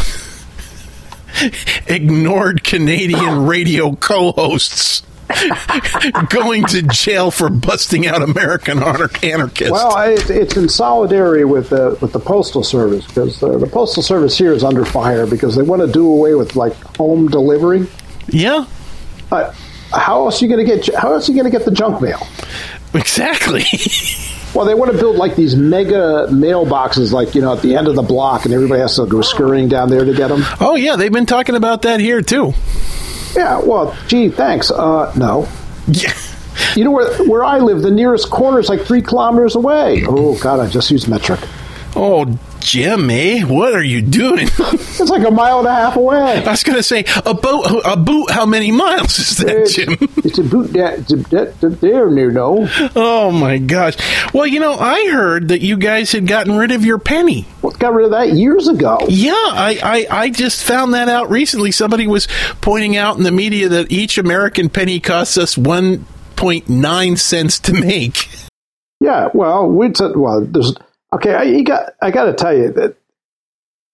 Ignored 1.87 2.64
Canadian 2.64 3.47
radio 3.47 3.95
co 3.95 4.33
hosts 4.33 5.03
going 6.31 6.65
to 6.67 6.83
jail 6.83 7.31
for 7.31 7.49
busting 7.49 8.07
out 8.07 8.23
American 8.23 8.79
anar- 8.79 9.25
anarchists. 9.25 9.73
Well, 9.73 9.95
I, 9.97 10.11
it's 10.19 10.57
in 10.57 10.69
solidarity 10.69 11.45
with 11.45 11.71
the 11.71 11.97
with 12.01 12.12
the 12.12 12.21
postal 12.21 12.62
service 12.62 13.07
because 13.07 13.41
the, 13.41 13.59
the 13.59 13.67
postal 13.67 14.03
service 14.03 14.37
here 14.39 14.53
is 14.53 14.62
under 14.65 14.85
fire 14.85 15.27
because 15.27 15.57
they 15.57 15.62
want 15.62 15.83
to 15.83 15.89
do 15.91 16.07
away 16.09 16.35
with 16.35 16.57
like 16.57 16.75
home 16.97 17.29
delivery. 17.29 17.87
yeah, 18.29 18.67
Uh, 19.33 19.53
how 19.93 20.25
else 20.25 20.41
are 20.43 20.47
you 20.47 20.55
going 20.55 20.67
to 20.67 20.77
get? 20.77 20.95
How 20.95 21.12
else 21.15 21.29
are 21.29 21.33
you 21.33 21.41
going 21.41 21.51
to 21.51 21.57
get 21.57 21.65
the 21.65 21.73
junk 21.75 22.01
mail? 22.03 22.27
exactly. 22.95 23.65
Well, 24.55 24.65
they 24.65 24.73
want 24.73 24.91
to 24.91 24.97
build 24.97 25.17
like 25.17 25.37
these 25.37 25.55
mega 25.55 26.29
mailboxes, 26.31 27.12
like 27.12 27.35
you 27.35 27.43
know, 27.43 27.53
at 27.55 27.61
the 27.61 27.77
end 27.77 27.89
of 27.89 27.95
the 27.95 28.01
block, 28.01 28.47
and 28.47 28.55
everybody 28.55 28.81
has 28.81 28.97
to 28.97 29.05
go 29.05 29.21
scurrying 29.21 29.69
down 29.69 29.91
there 29.91 30.03
to 30.03 30.15
get 30.15 30.29
them. 30.29 30.41
oh, 30.61 30.77
yeah, 30.77 30.97
they've 30.97 31.12
been 31.12 31.27
talking 31.27 31.57
about 31.57 31.83
that 31.83 32.01
here, 32.01 32.23
too. 32.23 32.55
Yeah, 33.37 33.61
well, 33.61 33.96
gee, 34.09 34.31
thanks. 34.31 34.70
Uh, 34.70 35.12
no, 35.16 35.46
Yeah. 35.87 36.12
you 36.75 36.85
know 36.85 36.90
where 36.90 37.12
where 37.27 37.44
I 37.44 37.59
live, 37.59 37.83
the 37.83 37.90
nearest 37.90 38.31
corner 38.31 38.59
is 38.59 38.68
like 38.68 38.83
three 38.83 39.03
kilometers 39.03 39.55
away. 39.55 40.05
Oh 40.07 40.38
God, 40.38 40.59
I 40.61 40.68
just 40.68 40.90
used 40.90 41.07
metric. 41.09 41.40
Oh, 41.98 42.38
Jim, 42.61 43.09
eh? 43.11 43.40
What 43.42 43.72
are 43.74 43.82
you 43.82 44.02
doing? 44.02 44.48
It's 44.98 45.11
like 45.11 45.26
a 45.26 45.30
mile 45.30 45.59
and 45.59 45.68
a 45.68 45.74
half 45.74 45.96
away. 45.96 46.42
I 46.42 46.50
was 46.50 46.62
going 46.62 46.78
to 46.78 46.82
say, 46.82 47.04
a 47.26 47.35
boat. 47.35 47.66
A 47.85 47.92
about 47.92 48.30
how 48.30 48.46
many 48.46 48.72
miles 48.72 49.18
is 49.18 49.37
that, 49.38 49.56
It's, 49.59 49.74
Jim? 49.74 49.94
it's 50.24 50.38
a 50.38 50.42
boot 50.42 50.72
that, 50.72 51.06
that, 51.30 51.61
that 51.61 51.80
there 51.82 52.11
near 52.11 52.30
no. 52.30 52.66
Oh, 52.96 53.30
my 53.30 53.59
gosh. 53.59 53.94
Well, 54.32 54.46
you 54.46 54.59
know, 54.59 54.72
I 54.74 55.11
heard 55.11 55.48
that 55.48 55.61
you 55.61 55.76
guys 55.76 56.12
had 56.12 56.26
gotten 56.26 56.56
rid 56.56 56.70
of 56.70 56.82
your 56.82 56.96
penny. 56.98 57.46
Well, 57.61 57.72
got 57.72 57.92
rid 57.92 58.06
of 58.06 58.11
that 58.12 58.32
years 58.32 58.68
ago. 58.68 58.98
Yeah, 59.06 59.32
I, 59.32 60.06
I, 60.11 60.22
I 60.22 60.30
just 60.30 60.64
found 60.64 60.94
that 60.94 61.11
out 61.11 61.28
recently. 61.30 61.72
Somebody 61.72 62.06
was 62.06 62.26
pointing 62.62 62.96
out 62.96 63.18
in 63.18 63.22
the 63.22 63.32
media 63.32 63.68
that 63.68 63.92
each 63.92 64.16
American 64.16 64.70
penny 64.70 64.98
costs 64.98 65.37
us 65.37 65.56
1.9 65.56 67.18
cents 67.18 67.59
to 67.61 67.72
make. 67.74 68.30
Yeah, 69.00 69.28
well, 69.35 69.66
we 69.68 69.92
said, 69.94 70.16
well, 70.16 70.40
there's 70.42 70.74
okay. 71.12 71.35
I 71.35 71.42
you 71.42 71.64
got 71.64 71.92
I 72.03 72.11
got 72.11 72.25
to 72.25 72.35
tell 72.35 72.57
you 72.57 72.73
that 72.73 72.97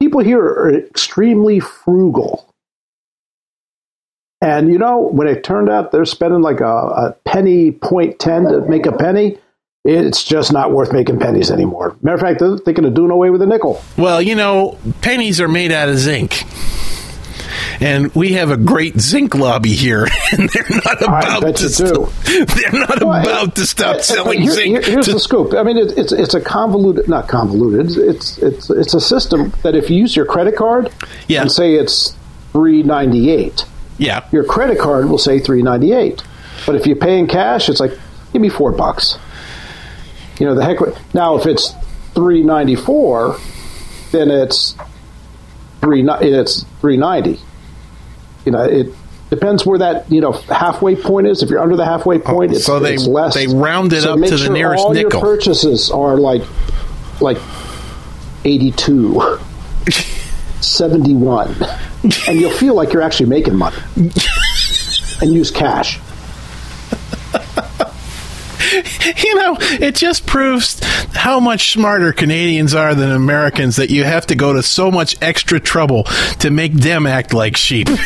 people 0.01 0.21
here 0.21 0.43
are 0.43 0.75
extremely 0.75 1.61
frugal, 1.61 2.55
and 4.41 4.73
you 4.73 4.79
know 4.79 4.99
when 4.99 5.29
it 5.29 5.45
turned 5.45 5.69
out 5.71 5.93
they're 5.93 6.05
spending 6.05 6.43
like 6.43 6.61
a, 6.61 6.65
a 6.67 7.17
penny 7.25 7.73
point 7.73 8.19
ten 8.19 8.45
to 8.45 8.61
make 8.63 8.87
a 8.87 8.93
penny, 8.93 9.39
it's 9.85 10.23
just 10.23 10.53
not 10.53 10.73
worth 10.73 10.93
making 10.93 11.19
pennies 11.19 11.51
anymore. 11.51 11.97
Matter 12.03 12.15
of 12.15 12.21
fact, 12.21 12.41
they're 12.41 12.59
thinking 12.59 12.85
of 12.85 12.95
doing 12.95 13.11
away 13.11 13.31
with 13.31 13.43
a 13.43 13.47
nickel. 13.47 13.83
Well, 13.97 14.23
you 14.23 14.35
know, 14.35 14.79
pennies 15.01 15.41
are 15.41 15.49
made 15.49 15.73
out 15.73 15.89
of 15.89 15.99
zinc. 15.99 16.45
And 17.83 18.15
we 18.15 18.35
have 18.35 18.51
a 18.51 18.57
great 18.57 19.01
zinc 19.01 19.35
lobby 19.35 19.73
here, 19.73 20.07
and 20.33 20.49
they're 20.49 20.81
not 20.85 21.03
about 21.03 21.57
to 21.57 21.69
st- 21.69 22.09
they're 22.49 22.73
not 22.81 23.03
Well, 23.03 23.21
about 23.21 23.57
to 23.57 23.67
stop 23.67 24.01
selling 24.03 24.43
here- 24.43 24.53
zinc. 24.53 24.67
here- 24.69 24.83
here's 24.83 25.07
to- 25.07 25.15
the 25.15 25.21
scoop. 25.21 25.53
I 25.55 25.63
mean, 25.65 25.77
it, 25.79 25.99
it's 25.99 26.13
it's 26.13 26.35
a 26.35 26.41
convoluted, 26.41 27.09
not 27.09 27.27
convoluted. 27.29 27.97
It's 27.99 28.39
it's 28.39 28.71
it's 28.71 28.95
a 28.95 29.01
system 29.01 29.53
that 29.63 29.75
if 29.75 29.91
you 29.91 29.97
use 29.97 30.15
your 30.15 30.27
credit 30.27 30.55
card 30.57 30.91
Yeah. 31.27 31.43
and 31.43 31.51
say 31.51 31.75
it's 31.75 32.15
three 32.53 32.83
ninety 32.85 33.31
eight, 33.31 33.65
yeah, 33.99 34.25
your 34.31 34.45
credit 34.45 34.79
card 34.79 35.09
will 35.09 35.19
say 35.19 35.41
three 35.41 35.63
ninety 35.63 35.93
eight. 35.93 36.23
But 36.67 36.77
if 36.77 36.87
you 36.87 36.95
pay 36.95 37.19
in 37.19 37.27
cash, 37.27 37.69
it's 37.69 37.81
like 37.81 37.99
give 38.33 38.41
me 38.41 38.49
four 38.49 38.71
bucks. 38.73 39.19
You 40.39 40.47
know 40.47 40.55
the 40.55 40.65
heck. 40.65 40.79
Now 41.15 41.37
if 41.37 41.47
it's 41.47 41.73
three 42.15 42.43
ninety 42.45 42.77
four, 42.77 43.37
then 44.13 44.31
it's 44.31 44.77
three. 45.81 46.07
It's 46.09 46.65
three 46.81 46.97
ninety. 46.97 47.41
You 48.45 48.53
know 48.53 48.63
it 48.63 48.89
depends 49.31 49.65
where 49.65 49.79
that 49.79 50.11
you 50.11 50.21
know 50.21 50.33
halfway 50.33 50.97
point 50.97 51.27
is. 51.27 51.43
If 51.43 51.51
you're 51.51 51.61
under 51.61 51.77
the 51.77 51.85
halfway 51.85 52.17
oh, 52.17 52.21
point, 52.21 52.53
it's, 52.53 52.65
so 52.65 52.79
they- 52.79 52.95
it's 52.95 53.07
less. 53.07 53.35
they 53.35 53.47
round 53.47 53.93
it 53.93 54.03
So 54.03 54.15
up 54.15 54.21
to 54.21 54.31
the 54.31 54.39
sure 54.39 54.53
nearest 54.53 54.85
all 54.85 54.93
nickel. 54.93 55.13
Your 55.13 55.21
purchases 55.21 55.91
are 55.91 56.17
like 56.17 56.43
like 57.21 57.39
eighty 58.45 58.73
two. 58.73 59.39
71 60.61 61.57
and 62.29 62.41
you'll 62.41 62.53
feel 62.53 62.75
like 62.75 62.93
you're 62.93 63.03
actually 63.03 63.29
making 63.29 63.57
money 63.57 63.77
and 63.97 65.33
use 65.33 65.51
cash 65.51 65.99
you 69.23 69.35
know, 69.35 69.57
it 69.61 69.95
just 69.95 70.27
proves 70.27 70.83
how 71.15 71.41
much 71.41 71.73
smarter 71.73 72.13
Canadians 72.13 72.75
are 72.75 72.95
than 72.95 73.11
Americans 73.11 73.77
that 73.77 73.91
you 73.91 74.05
have 74.05 74.27
to 74.27 74.35
go 74.35 74.53
to 74.53 74.63
so 74.63 74.91
much 74.91 75.17
extra 75.23 75.61
trouble 75.61 76.05
to 76.41 76.51
make 76.51 76.73
them 76.73 77.07
act 77.07 77.35
like 77.35 77.57
sheep. 77.57 77.89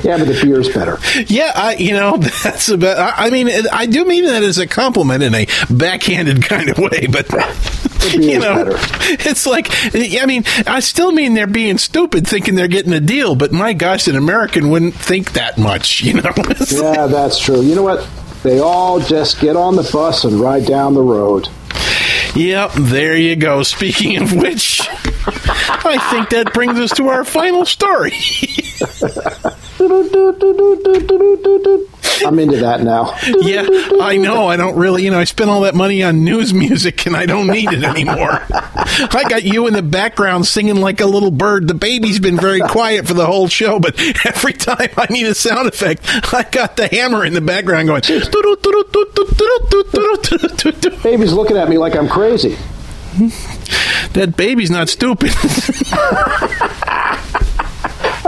yeah, 0.04 0.18
but 0.18 0.26
the 0.26 0.38
beer's 0.42 0.68
better. 0.68 0.98
Yeah, 1.26 1.52
I, 1.54 1.76
you 1.76 1.92
know, 1.92 2.16
that's 2.42 2.68
about. 2.68 2.98
I, 2.98 3.26
I 3.26 3.30
mean, 3.30 3.48
I 3.72 3.86
do 3.86 4.04
mean 4.04 4.24
that 4.26 4.42
as 4.42 4.58
a 4.58 4.66
compliment 4.66 5.22
in 5.22 5.34
a 5.34 5.46
backhanded 5.70 6.42
kind 6.44 6.68
of 6.70 6.78
way, 6.78 7.06
but 7.06 7.28
you 8.14 8.38
know, 8.38 8.64
better. 8.64 8.76
it's 9.28 9.46
like, 9.46 9.68
I 9.94 10.24
mean, 10.26 10.44
I 10.66 10.80
still 10.80 11.12
mean 11.12 11.34
they're 11.34 11.46
being 11.46 11.78
stupid, 11.78 12.26
thinking 12.26 12.54
they're 12.54 12.68
getting 12.68 12.92
a 12.92 13.00
deal, 13.00 13.34
but 13.34 13.52
my 13.52 13.72
gosh, 13.72 14.08
an 14.08 14.16
American 14.16 14.70
wouldn't 14.70 14.94
think 14.94 15.32
that 15.32 15.58
much, 15.58 16.02
you 16.02 16.14
know. 16.14 16.32
It's 16.36 16.72
like- 16.72 16.96
Yeah, 16.96 17.06
that's 17.06 17.38
true. 17.38 17.60
You 17.60 17.74
know 17.74 17.82
what? 17.82 18.08
They 18.42 18.58
all 18.58 19.00
just 19.00 19.38
get 19.40 19.54
on 19.56 19.76
the 19.76 19.88
bus 19.92 20.24
and 20.24 20.40
ride 20.40 20.64
down 20.66 20.94
the 20.94 21.02
road. 21.02 21.48
Yep, 22.34 22.72
there 22.74 23.16
you 23.16 23.36
go. 23.36 23.62
Speaking 23.64 24.22
of 24.22 24.32
which, 24.34 24.80
I 24.88 25.98
think 26.10 26.30
that 26.30 26.52
brings 26.54 26.78
us 26.78 26.92
to 26.92 27.08
our 27.08 27.24
final 27.24 27.66
story. 27.66 28.12
I'm 32.22 32.38
into 32.38 32.58
that 32.58 32.82
now. 32.82 33.16
yeah, 33.40 33.66
I 34.02 34.18
know. 34.18 34.46
I 34.46 34.56
don't 34.56 34.76
really, 34.76 35.04
you 35.04 35.10
know, 35.10 35.18
I 35.18 35.24
spent 35.24 35.48
all 35.48 35.62
that 35.62 35.74
money 35.74 36.02
on 36.02 36.22
news 36.24 36.52
music 36.52 37.06
and 37.06 37.16
I 37.16 37.24
don't 37.26 37.46
need 37.46 37.72
it 37.72 37.82
anymore. 37.82 38.42
I 38.50 39.24
got 39.28 39.42
you 39.44 39.66
in 39.66 39.74
the 39.74 39.82
background 39.82 40.46
singing 40.46 40.76
like 40.76 41.00
a 41.00 41.06
little 41.06 41.30
bird. 41.30 41.66
The 41.66 41.74
baby's 41.74 42.20
been 42.20 42.36
very 42.36 42.60
quiet 42.60 43.06
for 43.06 43.14
the 43.14 43.24
whole 43.26 43.48
show, 43.48 43.80
but 43.80 43.98
every 44.26 44.52
time 44.52 44.90
I 44.96 45.06
need 45.10 45.26
a 45.26 45.34
sound 45.34 45.66
effect, 45.68 46.02
I 46.34 46.42
got 46.50 46.76
the 46.76 46.88
hammer 46.88 47.24
in 47.24 47.32
the 47.32 47.40
background 47.40 47.88
going. 47.88 48.02
Baby's 51.02 51.32
looking 51.32 51.56
at 51.56 51.68
me 51.68 51.78
like 51.78 51.96
I'm 51.96 52.08
crazy. 52.08 52.56
That 54.12 54.34
baby's 54.36 54.70
not 54.70 54.88
stupid. 54.88 55.30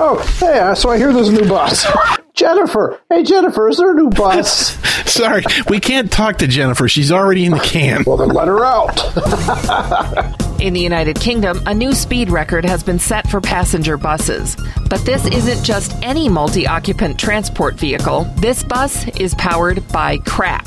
Oh, 0.05 0.19
hey, 0.41 0.75
so 0.75 0.91
I 0.91 0.99
hear 0.99 1.13
there's 1.13 1.29
a 1.29 1.33
new 1.33 1.49
bus. 1.49 1.87
Jennifer, 2.35 2.99
hey 3.09 3.23
Jennifer, 3.23 3.69
is 3.69 3.77
there 3.77 3.93
a 3.93 3.95
new 3.95 4.11
bus? 4.11 4.77
Sorry, 5.09 5.45
we 5.69 5.79
can't 5.79 6.11
talk 6.11 6.39
to 6.39 6.49
Jennifer. 6.49 6.89
She's 6.89 7.13
already 7.13 7.45
in 7.45 7.53
the 7.53 7.61
can. 7.61 8.03
well, 8.05 8.17
then 8.17 8.31
let 8.31 8.49
her 8.49 8.65
out. 8.65 8.99
In 10.61 10.75
the 10.75 10.81
United 10.81 11.21
Kingdom, 11.21 11.61
a 11.67 11.75
new 11.75 11.93
speed 11.93 12.31
record 12.31 12.65
has 12.65 12.85
been 12.85 12.99
set 12.99 13.29
for 13.29 13.41
passenger 13.41 13.97
buses. 13.97 14.57
But 14.89 15.05
this 15.05 15.27
isn't 15.27 15.65
just 15.65 15.93
any 16.03 16.29
multi 16.29 16.69
occupant 16.69 17.19
transport 17.19 17.75
vehicle. 17.75 18.25
This 18.37 18.63
bus 18.63 19.09
is 19.17 19.35
powered 19.35 19.87
by 19.89 20.19
crap. 20.19 20.65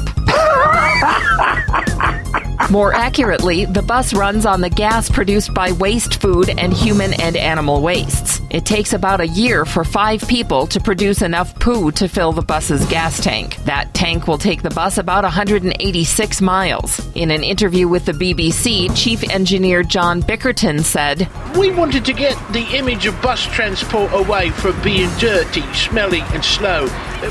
More 2.71 2.93
accurately, 2.93 3.65
the 3.65 3.83
bus 3.83 4.13
runs 4.15 4.43
on 4.43 4.59
the 4.59 4.71
gas 4.71 5.07
produced 5.07 5.53
by 5.53 5.71
waste 5.73 6.19
food 6.19 6.49
and 6.49 6.73
human 6.73 7.13
and 7.21 7.37
animal 7.37 7.81
wastes. 7.81 8.41
It 8.49 8.65
takes 8.65 8.91
about 8.91 9.21
a 9.21 9.27
year 9.27 9.65
for 9.65 9.83
five 9.83 10.27
people 10.27 10.65
to 10.67 10.79
produce 10.79 11.21
enough 11.21 11.53
poo 11.59 11.91
to 11.91 12.07
fill 12.07 12.31
the 12.31 12.41
bus's 12.41 12.83
gas 12.87 13.21
tank. 13.23 13.57
That 13.65 13.93
tank 13.93 14.27
will 14.27 14.39
take 14.39 14.63
the 14.63 14.71
bus 14.71 14.97
about 14.97 15.23
186 15.23 16.41
miles. 16.41 17.05
In 17.13 17.29
an 17.29 17.43
interview 17.43 17.87
with 17.87 18.05
the 18.05 18.13
BBC, 18.13 18.89
Chief 18.95 19.23
Engineer 19.29 19.83
John 19.83 20.23
Bickerton 20.23 20.81
said, 20.81 21.29
We 21.55 21.69
wanted 21.69 22.03
to 22.05 22.13
get 22.13 22.35
the 22.51 22.65
image 22.75 23.05
of 23.05 23.21
bus 23.21 23.43
transport 23.45 24.11
away 24.11 24.49
from 24.49 24.81
being 24.81 25.09
dirty, 25.19 25.61
smelly, 25.73 26.21
and 26.33 26.43
slow. 26.43 26.87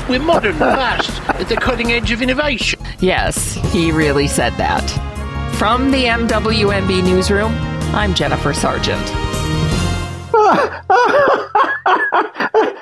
We're 0.07 0.19
modern, 0.19 0.55
fast, 0.59 1.09
at 1.29 1.49
the 1.49 1.57
cutting 1.57 1.91
edge 1.91 2.11
of 2.11 2.21
innovation. 2.21 2.79
Yes, 2.99 3.55
he 3.73 3.91
really 3.91 4.27
said 4.27 4.53
that. 4.53 5.14
From 5.57 5.89
the 5.89 6.03
MWMB 6.03 7.05
newsroom, 7.05 7.53
I'm 7.95 8.13
Jennifer 8.13 8.53
Sargent. 8.53 9.01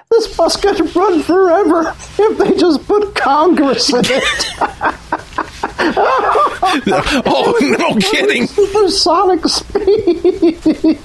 this 0.10 0.36
bus 0.36 0.58
could 0.58 0.96
run 0.96 1.22
forever 1.22 1.94
if 2.18 2.38
they 2.40 2.58
just 2.58 2.88
put 2.88 3.14
Congress 3.14 3.94
in 3.94 4.02
it. 4.06 4.24
Oh, 7.26 7.58
no 7.78 7.96
kidding. 8.00 8.48
Supersonic 8.48 9.46
speed. 9.48 11.00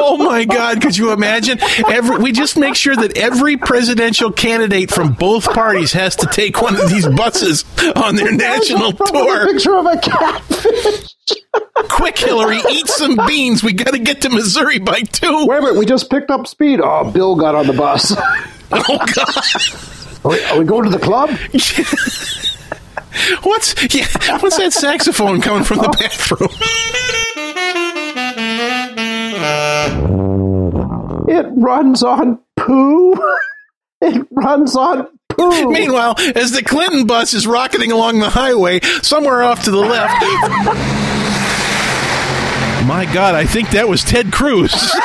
Oh 0.00 0.16
my 0.18 0.44
God! 0.44 0.80
Could 0.80 0.96
you 0.96 1.12
imagine? 1.12 1.58
Every 1.88 2.18
we 2.18 2.32
just 2.32 2.56
make 2.56 2.74
sure 2.74 2.94
that 2.96 3.16
every 3.16 3.56
presidential 3.56 4.30
candidate 4.32 4.90
from 4.90 5.12
both 5.14 5.52
parties 5.52 5.92
has 5.92 6.16
to 6.16 6.26
take 6.26 6.60
one 6.62 6.74
of 6.80 6.88
these 6.88 7.06
buses 7.06 7.64
on 7.96 8.16
their 8.16 8.32
national 8.32 8.92
tour. 8.92 9.46
picture 9.52 9.76
of 9.76 9.86
a 9.86 9.96
catfish. 9.98 11.14
Quick, 11.90 12.18
Hillary, 12.18 12.60
eat 12.70 12.86
some 12.88 13.18
beans. 13.26 13.62
We 13.62 13.72
got 13.72 13.92
to 13.92 13.98
get 13.98 14.22
to 14.22 14.30
Missouri 14.30 14.78
by 14.78 15.00
two. 15.02 15.46
Wait 15.46 15.58
a 15.58 15.60
minute, 15.62 15.76
we 15.78 15.86
just 15.86 16.10
picked 16.10 16.30
up 16.30 16.46
speed. 16.46 16.80
Oh, 16.82 17.10
Bill 17.10 17.36
got 17.36 17.54
on 17.54 17.66
the 17.66 17.72
bus. 17.74 18.14
Oh 18.70 18.98
God! 19.14 20.24
Are 20.24 20.30
we, 20.30 20.44
are 20.44 20.58
we 20.58 20.64
going 20.64 20.84
to 20.84 20.90
the 20.90 20.98
club? 20.98 21.30
What's 23.42 23.74
yeah? 23.94 24.06
What's 24.38 24.56
that 24.58 24.72
saxophone 24.72 25.40
coming 25.40 25.64
from 25.64 25.78
the 25.78 25.88
bathroom? 25.88 26.50
It 31.28 31.46
runs 31.56 32.02
on 32.02 32.38
poo. 32.56 33.14
It 34.00 34.28
runs 34.30 34.76
on 34.76 35.08
poo. 35.28 35.72
Meanwhile, 35.72 36.14
as 36.36 36.52
the 36.52 36.62
Clinton 36.62 37.04
bus 37.04 37.34
is 37.34 37.48
rocketing 37.48 37.90
along 37.90 38.20
the 38.20 38.30
highway, 38.30 38.78
somewhere 39.02 39.42
off 39.42 39.64
to 39.64 39.72
the 39.72 39.76
left. 39.76 40.22
My 42.86 43.10
God, 43.12 43.34
I 43.34 43.44
think 43.44 43.70
that 43.70 43.88
was 43.88 44.04
Ted 44.04 44.32
Cruz. 44.32 44.72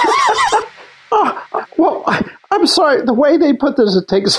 Oh, 1.15 1.65
well, 1.77 2.03
I, 2.07 2.27
I'm 2.49 2.65
sorry. 2.65 3.03
The 3.05 3.13
way 3.13 3.37
they 3.37 3.53
put 3.53 3.77
this, 3.77 3.95
it 3.95 4.07
takes 4.07 4.35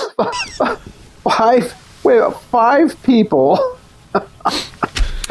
five. 1.23 1.73
Wait, 2.05 2.33
five 2.51 3.01
people. 3.03 3.77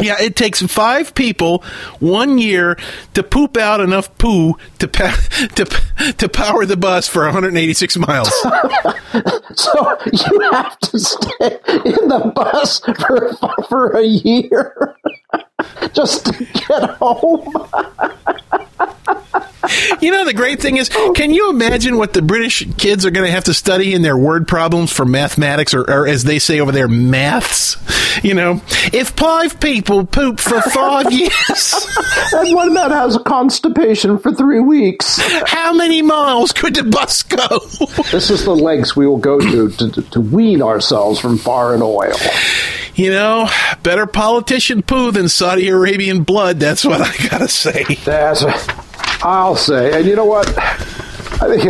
Yeah, 0.00 0.16
it 0.20 0.34
takes 0.34 0.60
five 0.60 1.14
people 1.14 1.62
one 2.00 2.36
year 2.36 2.76
to 3.14 3.22
poop 3.22 3.56
out 3.56 3.80
enough 3.80 4.18
poo 4.18 4.54
to 4.80 4.88
pa- 4.88 5.16
to 5.54 5.64
to 6.18 6.28
power 6.28 6.66
the 6.66 6.76
bus 6.76 7.06
for 7.08 7.22
186 7.24 7.96
miles. 7.98 8.28
So 9.54 9.96
you 10.12 10.50
have 10.50 10.76
to 10.80 10.98
stay 10.98 11.58
in 11.84 12.08
the 12.08 12.32
bus 12.34 12.80
for 12.80 13.32
for 13.68 13.96
a 13.96 14.04
year 14.04 14.96
just 15.92 16.26
to 16.26 16.44
get 16.44 16.90
home. 16.98 17.52
You 20.00 20.10
know, 20.10 20.24
the 20.24 20.34
great 20.34 20.60
thing 20.60 20.76
is, 20.76 20.88
can 21.14 21.32
you 21.32 21.50
imagine 21.50 21.96
what 21.96 22.12
the 22.12 22.22
British 22.22 22.66
kids 22.76 23.04
are 23.06 23.10
going 23.10 23.26
to 23.26 23.32
have 23.32 23.44
to 23.44 23.54
study 23.54 23.94
in 23.94 24.02
their 24.02 24.16
word 24.16 24.46
problems 24.48 24.92
for 24.92 25.04
mathematics, 25.04 25.74
or, 25.74 25.82
or 25.90 26.06
as 26.06 26.24
they 26.24 26.38
say 26.38 26.60
over 26.60 26.72
there, 26.72 26.88
maths? 26.88 27.76
You 28.24 28.34
know, 28.34 28.62
if 28.92 29.10
five 29.10 29.58
people 29.58 30.06
poop 30.06 30.38
for 30.40 30.60
five 30.62 31.10
years, 31.12 31.86
And 32.32 32.54
one 32.54 32.72
man 32.72 32.90
has 32.90 33.18
constipation 33.24 34.18
for 34.18 34.32
three 34.32 34.60
weeks. 34.60 35.18
how 35.46 35.72
many 35.72 36.00
miles 36.02 36.52
could 36.52 36.74
the 36.76 36.84
bus 36.84 37.22
go? 37.24 37.58
This 38.12 38.30
is 38.30 38.44
the 38.44 38.54
lengths 38.54 38.94
we 38.94 39.06
will 39.06 39.18
go 39.18 39.40
to 39.40 39.68
to, 39.70 39.90
to, 39.90 40.02
to 40.02 40.20
wean 40.20 40.62
ourselves 40.62 41.18
from 41.18 41.38
foreign 41.38 41.82
oil. 41.82 42.14
You 42.94 43.10
know, 43.10 43.48
better 43.82 44.06
politician 44.06 44.82
poo 44.82 45.10
than 45.10 45.28
Saudi 45.28 45.68
Arabian 45.68 46.22
blood. 46.22 46.60
That's 46.60 46.84
what 46.84 47.00
I 47.00 47.28
gotta 47.28 47.48
say. 47.48 47.82
That's 48.04 48.44
I'll 49.22 49.56
say. 49.56 49.96
And 49.98 50.06
you 50.06 50.16
know 50.16 50.24
what? 50.24 50.46
I 50.58 51.56
think 51.56 51.64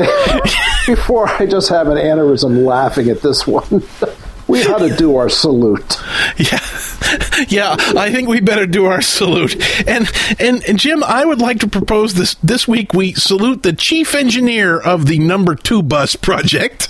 before 0.87 1.29
I 1.29 1.47
just 1.47 1.69
have 1.69 1.89
an 1.89 1.97
aneurysm 1.97 2.65
laughing 2.65 3.09
at 3.09 3.23
this 3.23 3.47
one, 3.47 3.83
we 4.49 4.63
ought 4.67 4.79
to 4.79 4.95
do 4.97 5.17
our 5.17 5.29
salute. 5.29 5.97
Yeah, 6.37 6.59
yeah. 7.49 7.77
I 7.97 8.11
think 8.11 8.29
we 8.29 8.41
better 8.41 8.67
do 8.67 8.87
our 8.87 9.01
salute. 9.01 9.55
And, 9.87 10.11
and 10.41 10.65
and 10.69 10.79
Jim, 10.81 11.05
I 11.05 11.25
would 11.25 11.39
like 11.41 11.61
to 11.61 11.69
propose 11.69 12.15
this 12.15 12.35
this 12.37 12.67
week. 12.67 12.93
We 12.93 13.13
salute 13.13 13.63
the 13.63 13.73
chief 13.73 14.17
engineer 14.17 14.81
of 14.81 15.07
the 15.07 15.21
number 15.21 15.55
two 15.55 15.81
bus 15.83 16.17
project. 16.17 16.89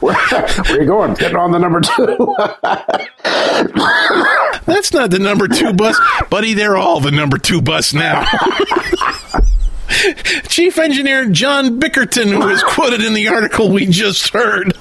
Where, 0.00 0.14
where 0.14 0.78
are 0.78 0.80
you 0.80 0.86
going? 0.86 1.14
Getting 1.14 1.36
on 1.36 1.52
the 1.52 1.58
number 1.58 1.80
two. 1.80 2.34
That's 4.68 4.92
not 4.92 5.10
the 5.10 5.18
number 5.18 5.48
two 5.48 5.72
bus, 5.72 5.98
buddy. 6.28 6.54
They're 6.54 6.76
all 6.76 7.00
the 7.00 7.10
number 7.10 7.38
two 7.38 7.62
bus 7.62 7.94
now. 7.94 8.24
Chief 10.48 10.78
Engineer 10.78 11.26
John 11.30 11.80
Bickerton, 11.80 12.28
who 12.28 12.46
was 12.46 12.62
quoted 12.62 13.02
in 13.02 13.14
the 13.14 13.28
article 13.28 13.70
we 13.70 13.86
just 13.86 14.32
heard. 14.32 14.74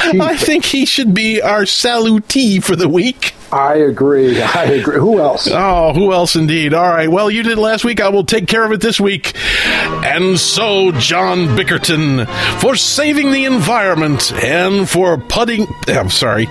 I 0.00 0.36
think 0.36 0.64
he 0.64 0.84
should 0.84 1.14
be 1.14 1.40
our 1.40 1.62
salutee 1.62 2.62
for 2.62 2.76
the 2.76 2.88
week. 2.88 3.34
I 3.50 3.76
agree. 3.76 4.42
I 4.42 4.64
agree. 4.64 4.98
Who 4.98 5.20
else? 5.20 5.48
Oh, 5.50 5.94
who 5.94 6.12
else 6.12 6.36
indeed? 6.36 6.74
All 6.74 6.88
right. 6.88 7.10
Well, 7.10 7.30
you 7.30 7.42
did 7.42 7.56
last 7.56 7.84
week. 7.84 8.00
I 8.00 8.10
will 8.10 8.24
take 8.24 8.46
care 8.46 8.64
of 8.64 8.72
it 8.72 8.82
this 8.82 9.00
week. 9.00 9.32
And 9.64 10.38
so, 10.38 10.92
John 10.92 11.56
Bickerton, 11.56 12.26
for 12.60 12.76
saving 12.76 13.32
the 13.32 13.46
environment 13.46 14.32
and 14.32 14.88
for 14.88 15.16
putting. 15.16 15.66
I'm 15.86 16.10
sorry. 16.10 16.46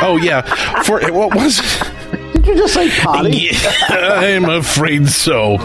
Oh, 0.00 0.18
yeah. 0.22 0.42
For. 0.82 1.00
What 1.12 1.34
was 1.34 1.58
it? 1.60 2.32
Did 2.34 2.46
you 2.46 2.56
just 2.56 2.74
say 2.74 2.88
potty? 3.02 3.48
Yeah, 3.52 3.72
I'm 3.90 4.48
afraid 4.48 5.08
so. 5.08 5.58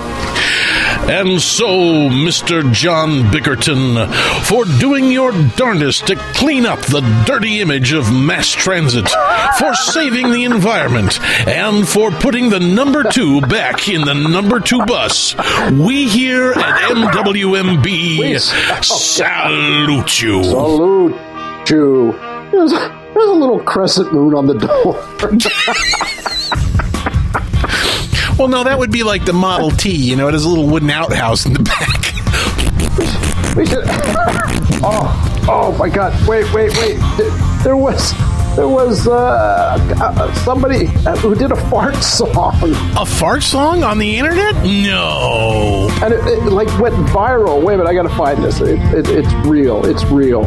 And 1.05 1.41
so, 1.41 1.67
Mr. 2.09 2.71
John 2.73 3.23
Bickerton, 3.31 4.07
for 4.45 4.63
doing 4.79 5.11
your 5.11 5.31
darndest 5.55 6.07
to 6.07 6.15
clean 6.33 6.65
up 6.65 6.79
the 6.79 7.01
dirty 7.27 7.59
image 7.61 7.91
of 7.91 8.11
mass 8.13 8.49
transit, 8.49 9.09
for 9.59 9.73
saving 9.75 10.31
the 10.31 10.45
environment, 10.45 11.19
and 11.47 11.87
for 11.87 12.09
putting 12.11 12.49
the 12.49 12.59
number 12.59 13.03
two 13.03 13.41
back 13.41 13.89
in 13.89 14.01
the 14.01 14.13
number 14.13 14.59
two 14.59 14.83
bus, 14.85 15.35
we 15.73 16.07
here 16.07 16.51
at 16.53 16.91
MWMB 16.91 17.83
Please. 17.83 18.51
Oh, 18.53 18.79
salute 18.81 20.21
you. 20.21 20.43
Salute 20.43 21.69
you. 21.69 22.99
There's, 23.13 23.29
a 23.29 23.33
little 23.33 23.59
crescent 23.59 24.13
moon 24.13 24.33
on 24.33 24.47
the 24.47 24.55
door. 24.55 24.99
Well, 28.37 28.47
no, 28.47 28.63
that 28.63 28.79
would 28.79 28.91
be 28.91 29.03
like 29.03 29.25
the 29.25 29.33
Model 29.33 29.69
T. 29.69 29.91
You 29.91 30.15
know, 30.15 30.27
it 30.27 30.33
has 30.33 30.43
a 30.43 30.49
little 30.49 30.67
wooden 30.67 30.89
outhouse 30.89 31.45
in 31.45 31.53
the 31.53 31.61
back. 31.61 32.03
We 33.55 33.65
should. 33.67 33.83
Oh, 34.83 35.45
oh 35.47 35.75
my 35.77 35.87
God! 35.87 36.11
Wait, 36.27 36.51
wait, 36.51 36.75
wait! 36.77 36.97
There 37.63 37.77
was, 37.77 38.11
there 38.55 38.67
was 38.67 39.07
uh, 39.07 39.77
uh, 40.01 40.33
somebody 40.43 40.87
who 41.19 41.35
did 41.35 41.51
a 41.51 41.69
fart 41.69 41.95
song, 41.97 42.57
A 42.97 43.05
fart 43.05 43.43
song 43.43 43.83
on 43.83 43.99
the 43.99 44.17
internet? 44.17 44.55
No. 44.55 45.87
and 46.01 46.13
it, 46.13 46.19
it 46.25 46.51
like 46.51 46.67
went 46.79 46.95
viral. 47.09 47.61
Wait 47.63 47.75
a 47.75 47.77
minute, 47.77 47.89
I 47.89 47.93
gotta 47.93 48.09
find 48.15 48.43
this. 48.43 48.59
It, 48.59 48.79
it, 48.93 49.07
it's 49.07 49.31
real. 49.47 49.85
It's 49.85 50.03
real. 50.05 50.45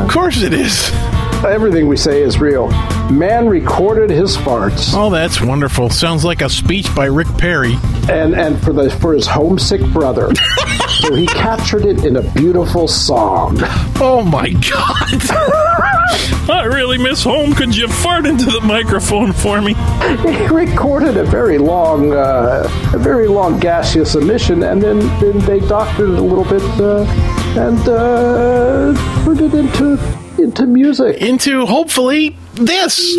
Of 0.00 0.08
course 0.08 0.42
it 0.42 0.52
is. 0.52 1.07
Everything 1.46 1.86
we 1.88 1.96
say 1.96 2.22
is 2.22 2.38
real. 2.40 2.68
Man 3.10 3.48
recorded 3.48 4.10
his 4.10 4.36
farts, 4.36 4.92
Oh, 4.94 5.08
that's 5.10 5.40
wonderful. 5.40 5.88
Sounds 5.88 6.24
like 6.24 6.42
a 6.42 6.48
speech 6.48 6.94
by 6.94 7.06
Rick 7.06 7.28
Perry. 7.38 7.74
and 8.10 8.34
and 8.34 8.60
for 8.62 8.72
the 8.72 8.90
for 8.90 9.14
his 9.14 9.26
homesick 9.26 9.80
brother. 9.92 10.30
so 11.00 11.14
he 11.14 11.26
captured 11.26 11.84
it 11.86 12.04
in 12.04 12.16
a 12.16 12.22
beautiful 12.32 12.86
song. 12.88 13.56
Oh 14.00 14.22
my 14.30 14.50
God. 14.50 16.50
I 16.50 16.64
really 16.64 16.98
miss 16.98 17.22
home. 17.22 17.52
Could 17.54 17.76
you 17.76 17.88
fart 17.88 18.24
into 18.26 18.46
the 18.46 18.60
microphone 18.62 19.32
for 19.32 19.60
me? 19.60 19.74
he 19.74 20.46
recorded 20.46 21.16
a 21.18 21.24
very 21.24 21.58
long, 21.58 22.12
uh, 22.12 22.62
a 22.94 22.98
very 22.98 23.28
long 23.28 23.60
gaseous 23.60 24.14
emission, 24.14 24.62
and 24.62 24.82
then, 24.82 24.98
then 25.20 25.38
they 25.40 25.60
doctored 25.60 26.08
it 26.10 26.18
a 26.18 26.22
little 26.22 26.44
bit 26.44 26.62
uh, 26.80 27.04
and 27.58 27.78
uh, 27.88 29.24
put 29.24 29.40
it 29.42 29.52
into 29.54 29.96
into 30.38 30.66
music. 30.66 31.20
Into 31.20 31.66
hopefully 31.66 32.36
this. 32.54 33.16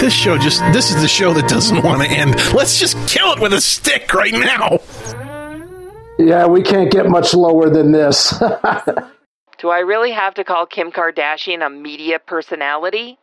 This 0.00 0.12
show 0.12 0.36
just, 0.36 0.60
this 0.74 0.90
is 0.90 1.00
the 1.00 1.08
show 1.08 1.32
that 1.32 1.48
doesn't 1.48 1.82
want 1.82 2.02
to 2.02 2.08
end. 2.08 2.34
Let's 2.52 2.78
just 2.78 2.94
kill 3.08 3.32
it 3.32 3.40
with 3.40 3.54
a 3.54 3.60
stick 3.62 4.12
right 4.12 4.34
now. 4.34 4.80
Yeah, 6.24 6.46
we 6.46 6.62
can't 6.62 6.90
get 6.90 7.06
much 7.08 7.34
lower 7.34 7.68
than 7.68 7.92
this. 7.92 8.30
Do 9.58 9.68
I 9.68 9.80
really 9.80 10.12
have 10.12 10.34
to 10.34 10.44
call 10.44 10.64
Kim 10.66 10.90
Kardashian 10.90 11.64
a 11.64 11.68
media 11.68 12.18
personality? 12.18 13.18